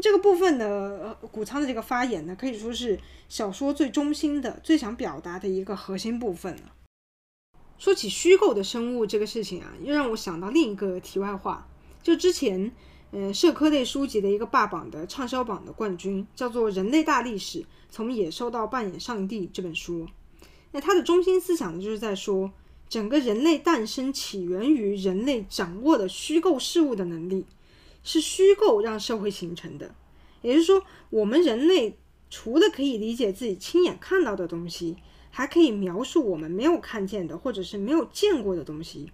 [0.02, 6.74] 这个部分呢，谷仓的这个发言呢，可以说是小说最中心的、最想表达的一个核心部分了。
[7.78, 11.68] 说起虚构的生物这个事情啊，又让我想到另一个题外话。
[12.08, 12.72] 就之前，
[13.12, 20.08] 呃，社科类书籍的一个霸榜的畅销榜的冠军，叫做《人类大历史：从野兽到扮演上帝》这本书。
[20.72, 22.50] 那它的中心思想呢，就是在说，
[22.88, 27.46] 整个人类诞生起源于人类掌握的虚构事物的能力。
[28.06, 29.94] 是虚构让社会形成的，
[30.42, 31.98] 也就是说，我们人类
[32.30, 34.96] 除了可以理解自己亲眼看到的东西，
[35.30, 39.12] 还可以描述我们没有看见的或者是没有见过的东西。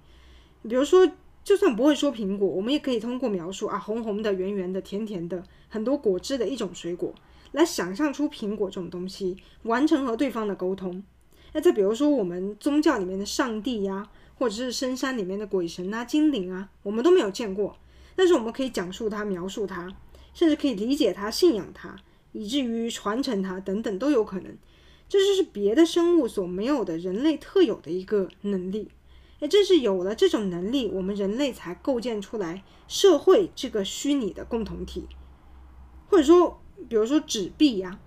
[0.62, 1.10] 比如说，
[1.44, 7.14] 就算不会说苹果，我们也可以通过描述啊，红红的、圆圆的、甜甜的，很多果汁的一种水果，
[7.52, 11.04] 来想象出苹果这种东西，完成和对方的沟通。
[11.52, 17.76] 那再比如说，我们宗教里面的上帝呀，或者是深山里面的鬼神啊、精灵啊，我们都没有见过。
[18.16, 19.94] 但是我们可以讲述它、描述它，
[20.34, 21.96] 甚至可以理解它、信仰它，
[22.32, 24.58] 以至于传承它等等都有可能。
[25.10, 28.89] 这就是别的生物所没有的人类特有的一个能力。
[29.44, 35.06] 也，正是有了这种能力，我们人类才构建出来社会这个虚拟的共同体。
[36.08, 38.00] 或者说，比如说纸币呀，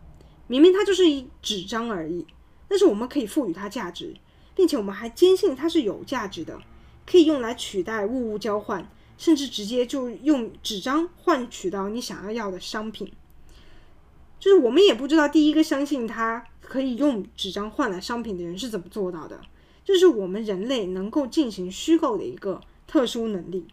[0.47, 2.27] 明明它就是一纸张而已，
[2.67, 4.17] 但是我们可以赋予它价值，
[4.55, 6.59] 并且我们还坚信它是有价值的，
[7.05, 8.91] 可以用来取代物物交换。
[9.19, 13.11] 甚至直接就用纸张换取到你想要要的商品，
[14.39, 19.41] 就是我们也不知道第一个相信他可以用纸张换来商品的人是怎么做到的。
[19.87, 23.67] 这是我们人类能够进行虚构的一个特殊能力。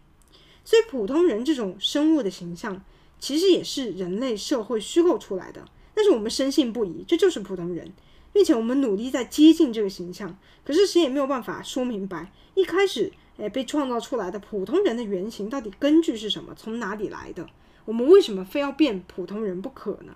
[0.64, 2.82] 所以普通人这种生物的形象，
[3.20, 5.66] 其实也是人类社会虚构出来的。
[5.94, 7.92] 但是我们深信不疑，这就是普通人，
[8.32, 10.38] 并且我们努力在接近这个形象。
[10.64, 13.12] 可是谁也没有办法说明白，一开始。
[13.38, 16.54] 诶，被创造出来的普通人的原型到底根据是什么？
[16.56, 17.48] 从哪里来的？
[17.86, 20.14] 我们为什么非要变普通人不可呢？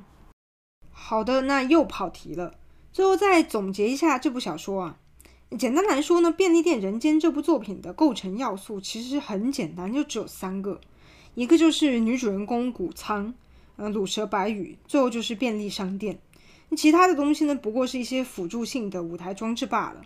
[0.92, 2.54] 好的，那又跑题了。
[2.94, 5.00] 最后再总结一下这部小说啊，
[5.56, 10.82] 简单来说呢，《便利店人间》这部作品的构成要素其实很简单，就只有三个，
[11.36, 13.34] 一个就是女主人公谷仓，
[13.78, 16.20] 呃，鲁蛇白羽，最后就是便利商店。
[16.76, 20.02] 其他的东西呢，不过是一些辅助性的舞台装置罢了。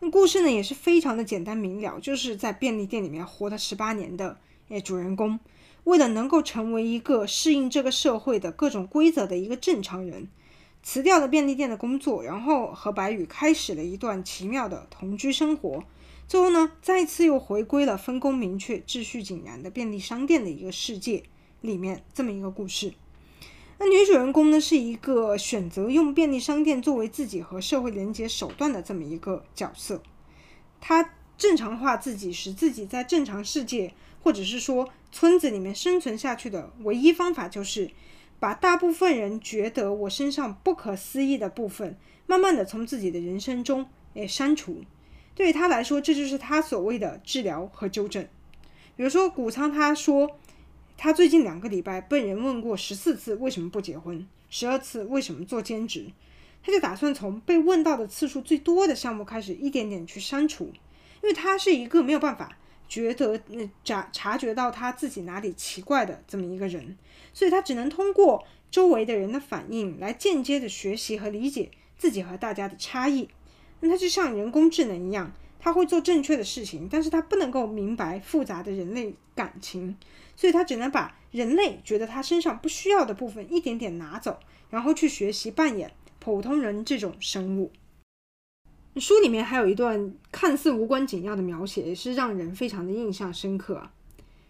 [0.00, 5.40] 那故事呢也是非常的简单明了，就是在便利店里面活了十八年的诶主人公，
[5.84, 10.28] 为了能够成为一个适应这个社会的各种规则的一个正常人，
[10.84, 15.82] 辞掉了便利店的工作，然后和白宇开始了一段奇妙的同居生活，
[16.28, 21.22] 最后呢，再次又回归了分工明确、秩序井然的便利商店的一个世界
[21.62, 22.92] 里面，这么一个故事。
[23.78, 30.02] 那女主人公呢，是一个选择用便利商店作为自己和社会连接手段的这么一个角色。
[30.82, 37.90] 她正常化自己，使自己在正常世界或者是说村子里面生存下去的唯一方法，就是
[38.44, 44.82] 把大部分人觉得我身上不可思议的部分，慢慢的从自己的人生中诶删除。
[45.34, 48.22] 对于他来说，这就是他所谓的治疗和纠正。
[48.96, 50.36] 比如说谷仓，他说。
[50.96, 56.12] 他最近两个礼拜被人问过十四次为什么不结婚，十二次为什么做兼职，
[56.62, 60.66] 他就打算从被问到的次数最多的项目开始，一点点去删除，
[61.20, 62.56] 因为他是一个没有办法
[62.88, 66.96] 觉得那察察觉到他自己哪里奇怪的这么一个人，
[67.32, 73.28] 所以他只能通过周围的人的反应来间接的学习和理解自己和大家的差异。
[73.80, 75.32] 那他就像人工智能一样。
[75.60, 79.96] 他会做正确的事情，但是他不能够明白复杂的人类感情，
[80.36, 87.72] 所以他只能把人类觉得他身上不需要的部分一点点拿走，然后去学习扮演普通人这种生物。
[89.00, 93.92] 书里面还有一段看似无关紧要的描写，也是让人非常的印象深刻啊。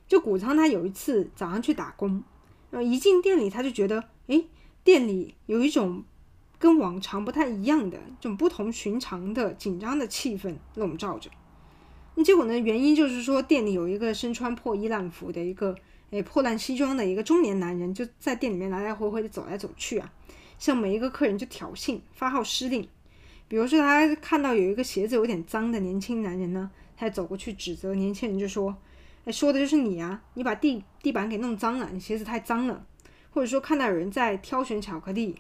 [0.07, 2.23] 就谷仓他有一次早上去打工，
[2.71, 4.47] 然后一进店里他就觉得，诶，
[4.83, 6.05] 店里有一种。
[6.57, 11.29] 跟往常不太一样的这种不同寻常的紧张的气氛笼罩着。
[12.15, 12.59] 那结果呢？
[12.59, 15.77] 原因就是说，店里有一个身穿破衣烂服的一个
[16.09, 20.11] 诶破烂西装的一个中年男人，就在店里面来来回回的走来走去啊，
[20.59, 22.89] 向每一个客人就挑衅、发号施令。
[23.47, 28.77] 比如说，他看到有一个鞋子有点脏的年轻男人呢，他走过去指责年轻人，就说
[29.25, 30.23] ：“哎，说的就是你啊！
[30.35, 32.85] 你把地地板给弄脏了，你鞋子太脏了。”
[33.31, 35.37] 或者说，看到有人在挑选巧克力。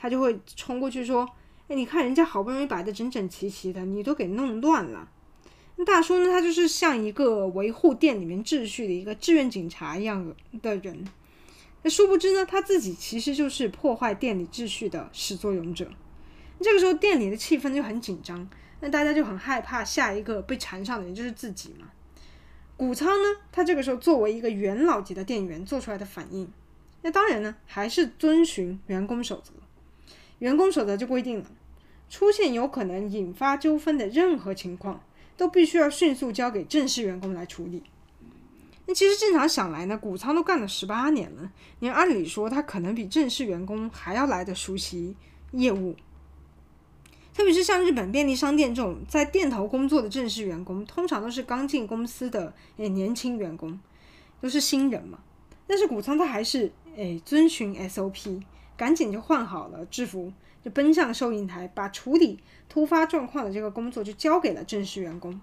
[0.00, 1.28] 他就会冲过去说
[1.66, 5.10] ：“哎，你看人家好不容易摆得整整齐齐的，你都给弄乱了。”
[5.74, 6.30] 那大叔呢？
[6.30, 11.04] 他就是像一个维护店里面秩序的一个志愿警察一样的人。
[11.82, 15.90] 那殊不知呢，他自己其实就是破坏店里秩序的始作俑者。
[16.60, 18.48] 这个时候店里的气氛就很紧张，
[18.80, 21.86] 那大家就很害怕下一个被缠上的人就是自己嘛。
[22.76, 26.52] 谷仓呢，他这个时候作为一个元老级的店员做出来的反应，
[27.02, 29.52] 那当然呢，还是遵循员工守则。
[30.38, 31.46] 员工守则就规定了，
[32.08, 35.02] 出现有可能引发纠纷的任何情况，
[35.36, 37.82] 都必须要迅速交给正式员工来处理。
[38.86, 41.50] 那其实正常想来呢，谷仓都干了十八年了，
[41.80, 45.16] 你按理说他可能比正式员工还要来得熟悉
[45.52, 45.96] 业务。
[47.38, 53.78] 特别是像日本便利商店这种在店头工作的正式员工，通常都是刚进公司的诶年轻员工，
[54.40, 55.20] 都是新人嘛。
[55.64, 58.42] 但是谷仓他还是诶遵循 SOP。
[58.76, 60.32] 赶紧就换好了制服，
[60.64, 65.40] 就奔向收银台，把处理突发状况的这个工作就交给了正式员工。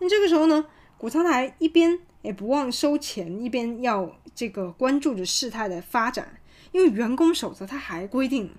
[0.00, 0.66] 那这个时候呢，
[0.98, 6.40] 谷仓台一边也不忘收钱，一边要这个关注着事态的发展，
[6.72, 8.52] 因为员工守则他还规定，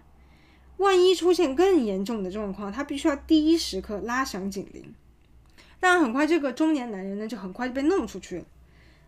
[0.77, 4.93] 万一出现更严重的状况，他必须要第一时刻拉响警铃。
[5.79, 8.45] 但，很快这个中年男人呢就很快就被弄出去了。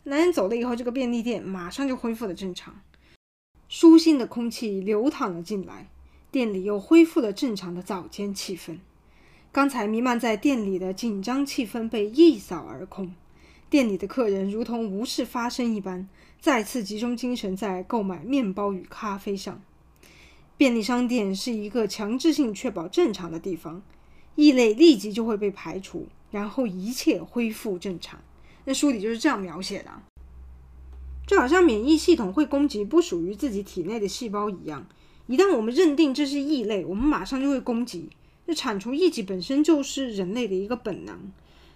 [0.03, 2.81] 男人走了以后，这个便利店马上就恢复了正常。
[3.67, 5.89] 舒心的空气流淌了进来，
[6.31, 8.77] 店里又恢复了正常的早间气氛。
[9.51, 13.13] 刚才弥漫在店里的紧张气氛被一扫而空，
[13.69, 16.07] 店里的客人如同无事发生一般，
[16.39, 19.61] 再次集中精神在购买面包与咖啡上。
[20.57, 23.81] 便利商店是一个强制性确保正常的地方，
[24.35, 28.19] 异类立即就会被排除，然后一切恢复正常。
[28.65, 29.91] 那书里就是这样描写的。
[31.27, 34.87] 就好像免疫系统会攻击不属于自己体内的细胞一样，
[35.27, 38.09] 一旦我们认定这是异类，我们马上就会攻击。
[38.45, 41.31] 那铲除异己本身就是人类的一个本能。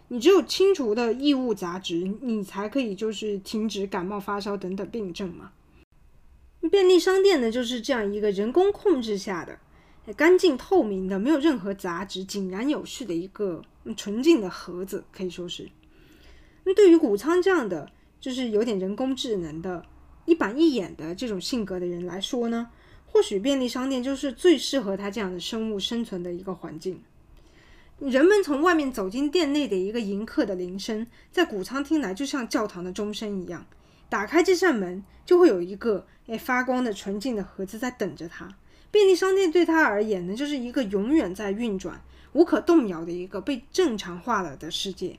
[0.07, 5.51] 你只有清除的异物杂质，你才可以就是停止感冒发烧等等病症嘛。
[6.69, 13.63] 便利商店呢，就是这样一个人工控制下的、干净透明的、没有任何杂质、井然有序的一个
[13.95, 15.69] 纯净的盒子，可以说是。
[16.63, 17.91] 那对于谷仓这样的。
[18.21, 19.83] 就是有点人工智能的、
[20.25, 22.69] 一板一眼的这种性格的人来说呢，
[23.07, 27.01] 或许便利商店就是最适合他这样的生物生存的一个环境。
[27.97, 33.65] 人们从外面走进店内的一个迎客的铃声，在谷仓听来就像教堂的钟声一样。
[34.11, 38.49] 打开这扇门，就会有一个诶发光的纯净的盒子在等着他。
[38.91, 42.01] 便利商店对他而言呢，就是一个永远在运转、
[42.33, 45.17] 无可动摇的一个被正常化了的世界。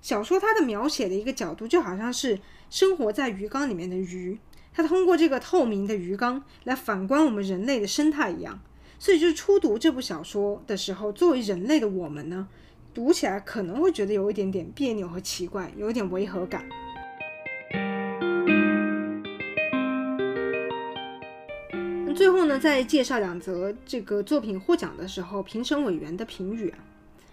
[0.00, 2.38] 小说它的描写的一个角度，就好像是
[2.70, 4.38] 生活在鱼缸里面的鱼，
[4.72, 8.60] 它通过这个透明的鱼缸来反观我们人类的生态一样。
[9.00, 12.46] 所以，就是初读这部小说的时候，作为人类的我们呢，
[12.94, 16.68] 读起来可能会觉得有一点点别扭和奇怪，有一点违和感。
[22.14, 26.78] 最后呢，再介绍两则这个作品获奖的时候评审委员的评语啊。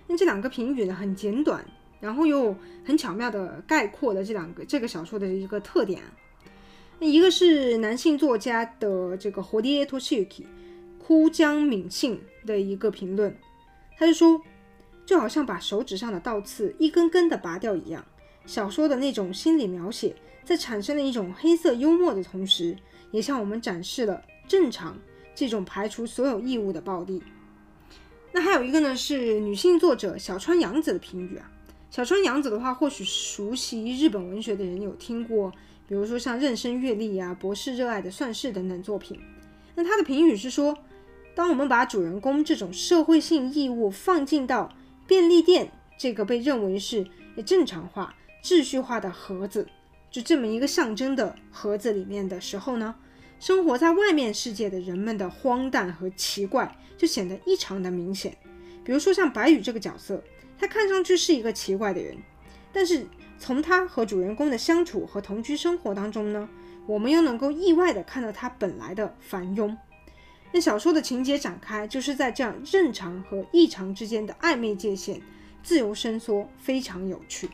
[0.07, 1.65] 那这两个评语呢，很简短，
[1.99, 2.55] 然后又
[2.85, 6.01] 很巧妙地概括了这两个这个小说的一个特点。
[6.99, 10.45] 那一个是男性作家的这个堀江俊之
[11.05, 13.35] 堀江敏幸的一个评论，
[13.97, 14.41] 他就说，
[15.05, 18.05] 就好像把手指上的倒刺一根根的拔掉一样，
[18.45, 22.75] 小说的那种心理描写，在产生了一种黑色幽默的同时，
[23.11, 24.97] 也向我们展示了正常
[25.35, 27.21] 这种排除所有义务的暴力。
[28.31, 31.51] 那还有一个呢，是女性作者小川洋子的评语啊。
[31.89, 35.51] 小川洋子的话，或许熟悉日本文学的人有听过，
[35.87, 39.19] 比如说像《妊娠阅历》啊、《博士热爱的算式》等等作品。
[39.73, 40.77] 那他的评语是说，
[41.33, 44.71] 当我们把主人公这种社会性义务放进到
[45.07, 47.07] 便利店这个被认为是
[47.45, 49.67] 正常化、秩序化的盒子，
[50.11, 52.93] 就这么一个象征的盒子里面的时候呢，
[53.39, 58.35] 生活在外面世界的人们的荒诞和奇怪就显得异常的明显。
[58.83, 60.23] 比如说像白羽这个角色，
[60.57, 62.17] 他看上去是一个奇怪的人，
[62.73, 63.05] 但是
[63.37, 66.49] 从他和主人公的相处和同居生活当中呢，
[66.87, 69.75] 我们又能够意外地看到他本来的繁庸。
[70.51, 75.21] 那小说的情节展开就是在这样正常和异常之间的暧昧界限
[75.61, 77.49] 自由伸缩，非常有趣。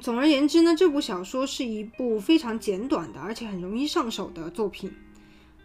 [0.00, 4.90] 总而言之呢，这部小说是一部非常简短的，而且很容易上手的作品。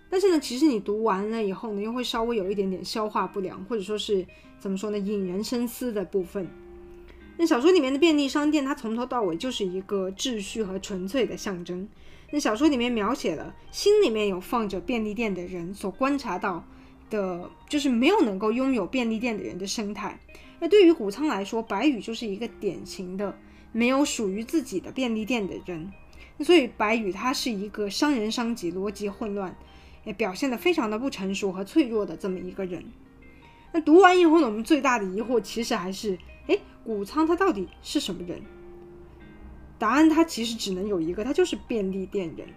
[0.09, 4.25] 但是呢，其实你读完了以后呢，又会稍微有一点点消化不良，或者说是
[4.59, 6.47] 怎么说呢，引人深思的部分。
[7.37, 11.87] 那小说里面的便利商店，它从头到尾就是一个秩序和纯粹的象征。
[12.31, 16.65] 那小说里面描写了心里面有放着便利店的人所观察到
[17.09, 20.19] 的，就是没有能够拥有便利店的人的生态。
[20.59, 23.37] 那对于谷仓来说，白羽就是一个典型的。
[23.77, 25.93] 没有属于自己的便利店的人，
[26.39, 29.55] 所以白羽他是一个伤人伤己、逻辑混乱，
[30.03, 32.83] 也表现得非常的不成熟和脆弱的这么一个人。
[33.71, 36.17] 那读完以后呢，我们最大的疑惑其实还是：
[36.47, 38.41] 哎，谷仓他到底是什么人？
[39.77, 42.47] 答案他其实只能有一个，他就是便利店人。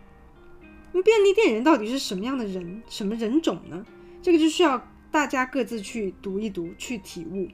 [0.92, 2.82] 那便利店人到底是什么样的人？
[2.88, 3.84] 什么人种呢？
[4.22, 7.46] 这个就需要大家各自去读一读，去体悟。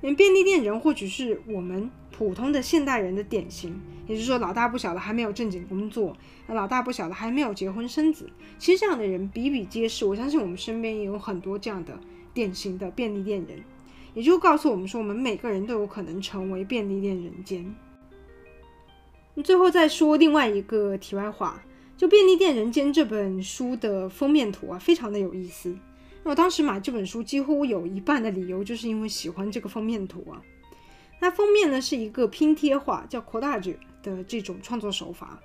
[0.00, 1.88] 便利店人或许是我们
[2.18, 6.16] 普通的现代人的典型，也就是说，老大不小的还没有正经工作，
[6.48, 8.28] 老大不小的还没有结婚生子。
[8.58, 11.96] 其实这样的人比比皆是，我相信我们身边也有很多这样的
[12.34, 13.62] 典型的便利店人，
[14.14, 17.72] 也就告诉我们说，我们每个人都有可能成为便利店人间。
[19.44, 21.62] 最后再说另外一个题外话，
[21.96, 25.72] 就《便利店人间》这本书的封面图啊，非常的有意思。
[26.24, 30.42] 那我当时买这本书，几乎有一半的理由就是因为喜欢这个封面图啊。
[31.20, 35.38] 那封面呢是一个拼贴画，叫 collage 的这种创作手法。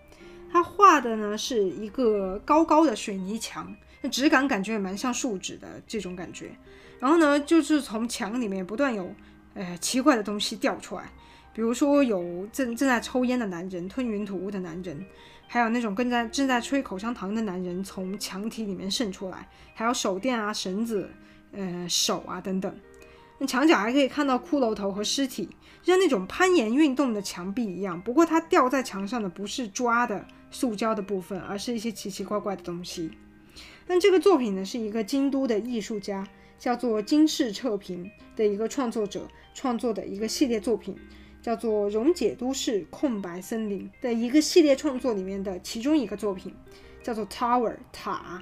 [0.51, 6.51] 它画的呢是一个高高的水泥墙，那质感感觉也蛮像树脂的这种感觉。
[6.99, 9.13] 然后呢，就是从墙里面不断有
[9.55, 11.11] 呃奇怪的东西掉出来，
[11.53, 15.05] 比如说有正正在抽烟的男人，吞云吐雾的男人。
[15.45, 21.07] 还有那种跟在正在吹口香糖的男人从墙体里面渗出来，还有手电啊、绳子、
[21.51, 22.75] 呃手啊等等。
[23.39, 25.49] 那墙角还可以看到骷髅头和尸体，
[25.81, 28.01] 像那种攀岩运动的墙壁一样。
[28.01, 33.11] 不过它吊在墙上的不是抓的塑胶的部分，而是一些奇奇怪怪的东西。
[33.87, 36.27] 那这个作品呢，是一个京都的艺术家，
[36.57, 40.95] 叫做金世彻平的一个创作者创作的一个系列作品。
[41.41, 46.55] 叫做《溶解都市空白森林》的一个系列创作里面的其中一个作品，
[47.03, 48.41] 叫做 Tower 塔。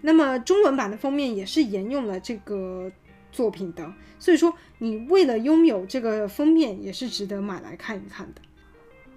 [0.00, 2.88] 那么中文版的封面也是沿用了这个
[3.30, 8.40] 作品的，所以说你为了拥有这个封面也是值得买来看一看的。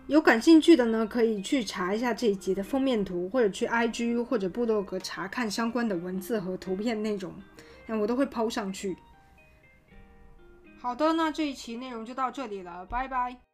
[0.08, 7.34] 有感兴趣的呢，可以去查一下这一集的封面图，或者去 IG 或者部落格查看相关的文字和图片内容，
[7.86, 8.98] 那我都会抛上去。
[10.78, 13.53] 好的，那这一期内容就到这里了，拜拜。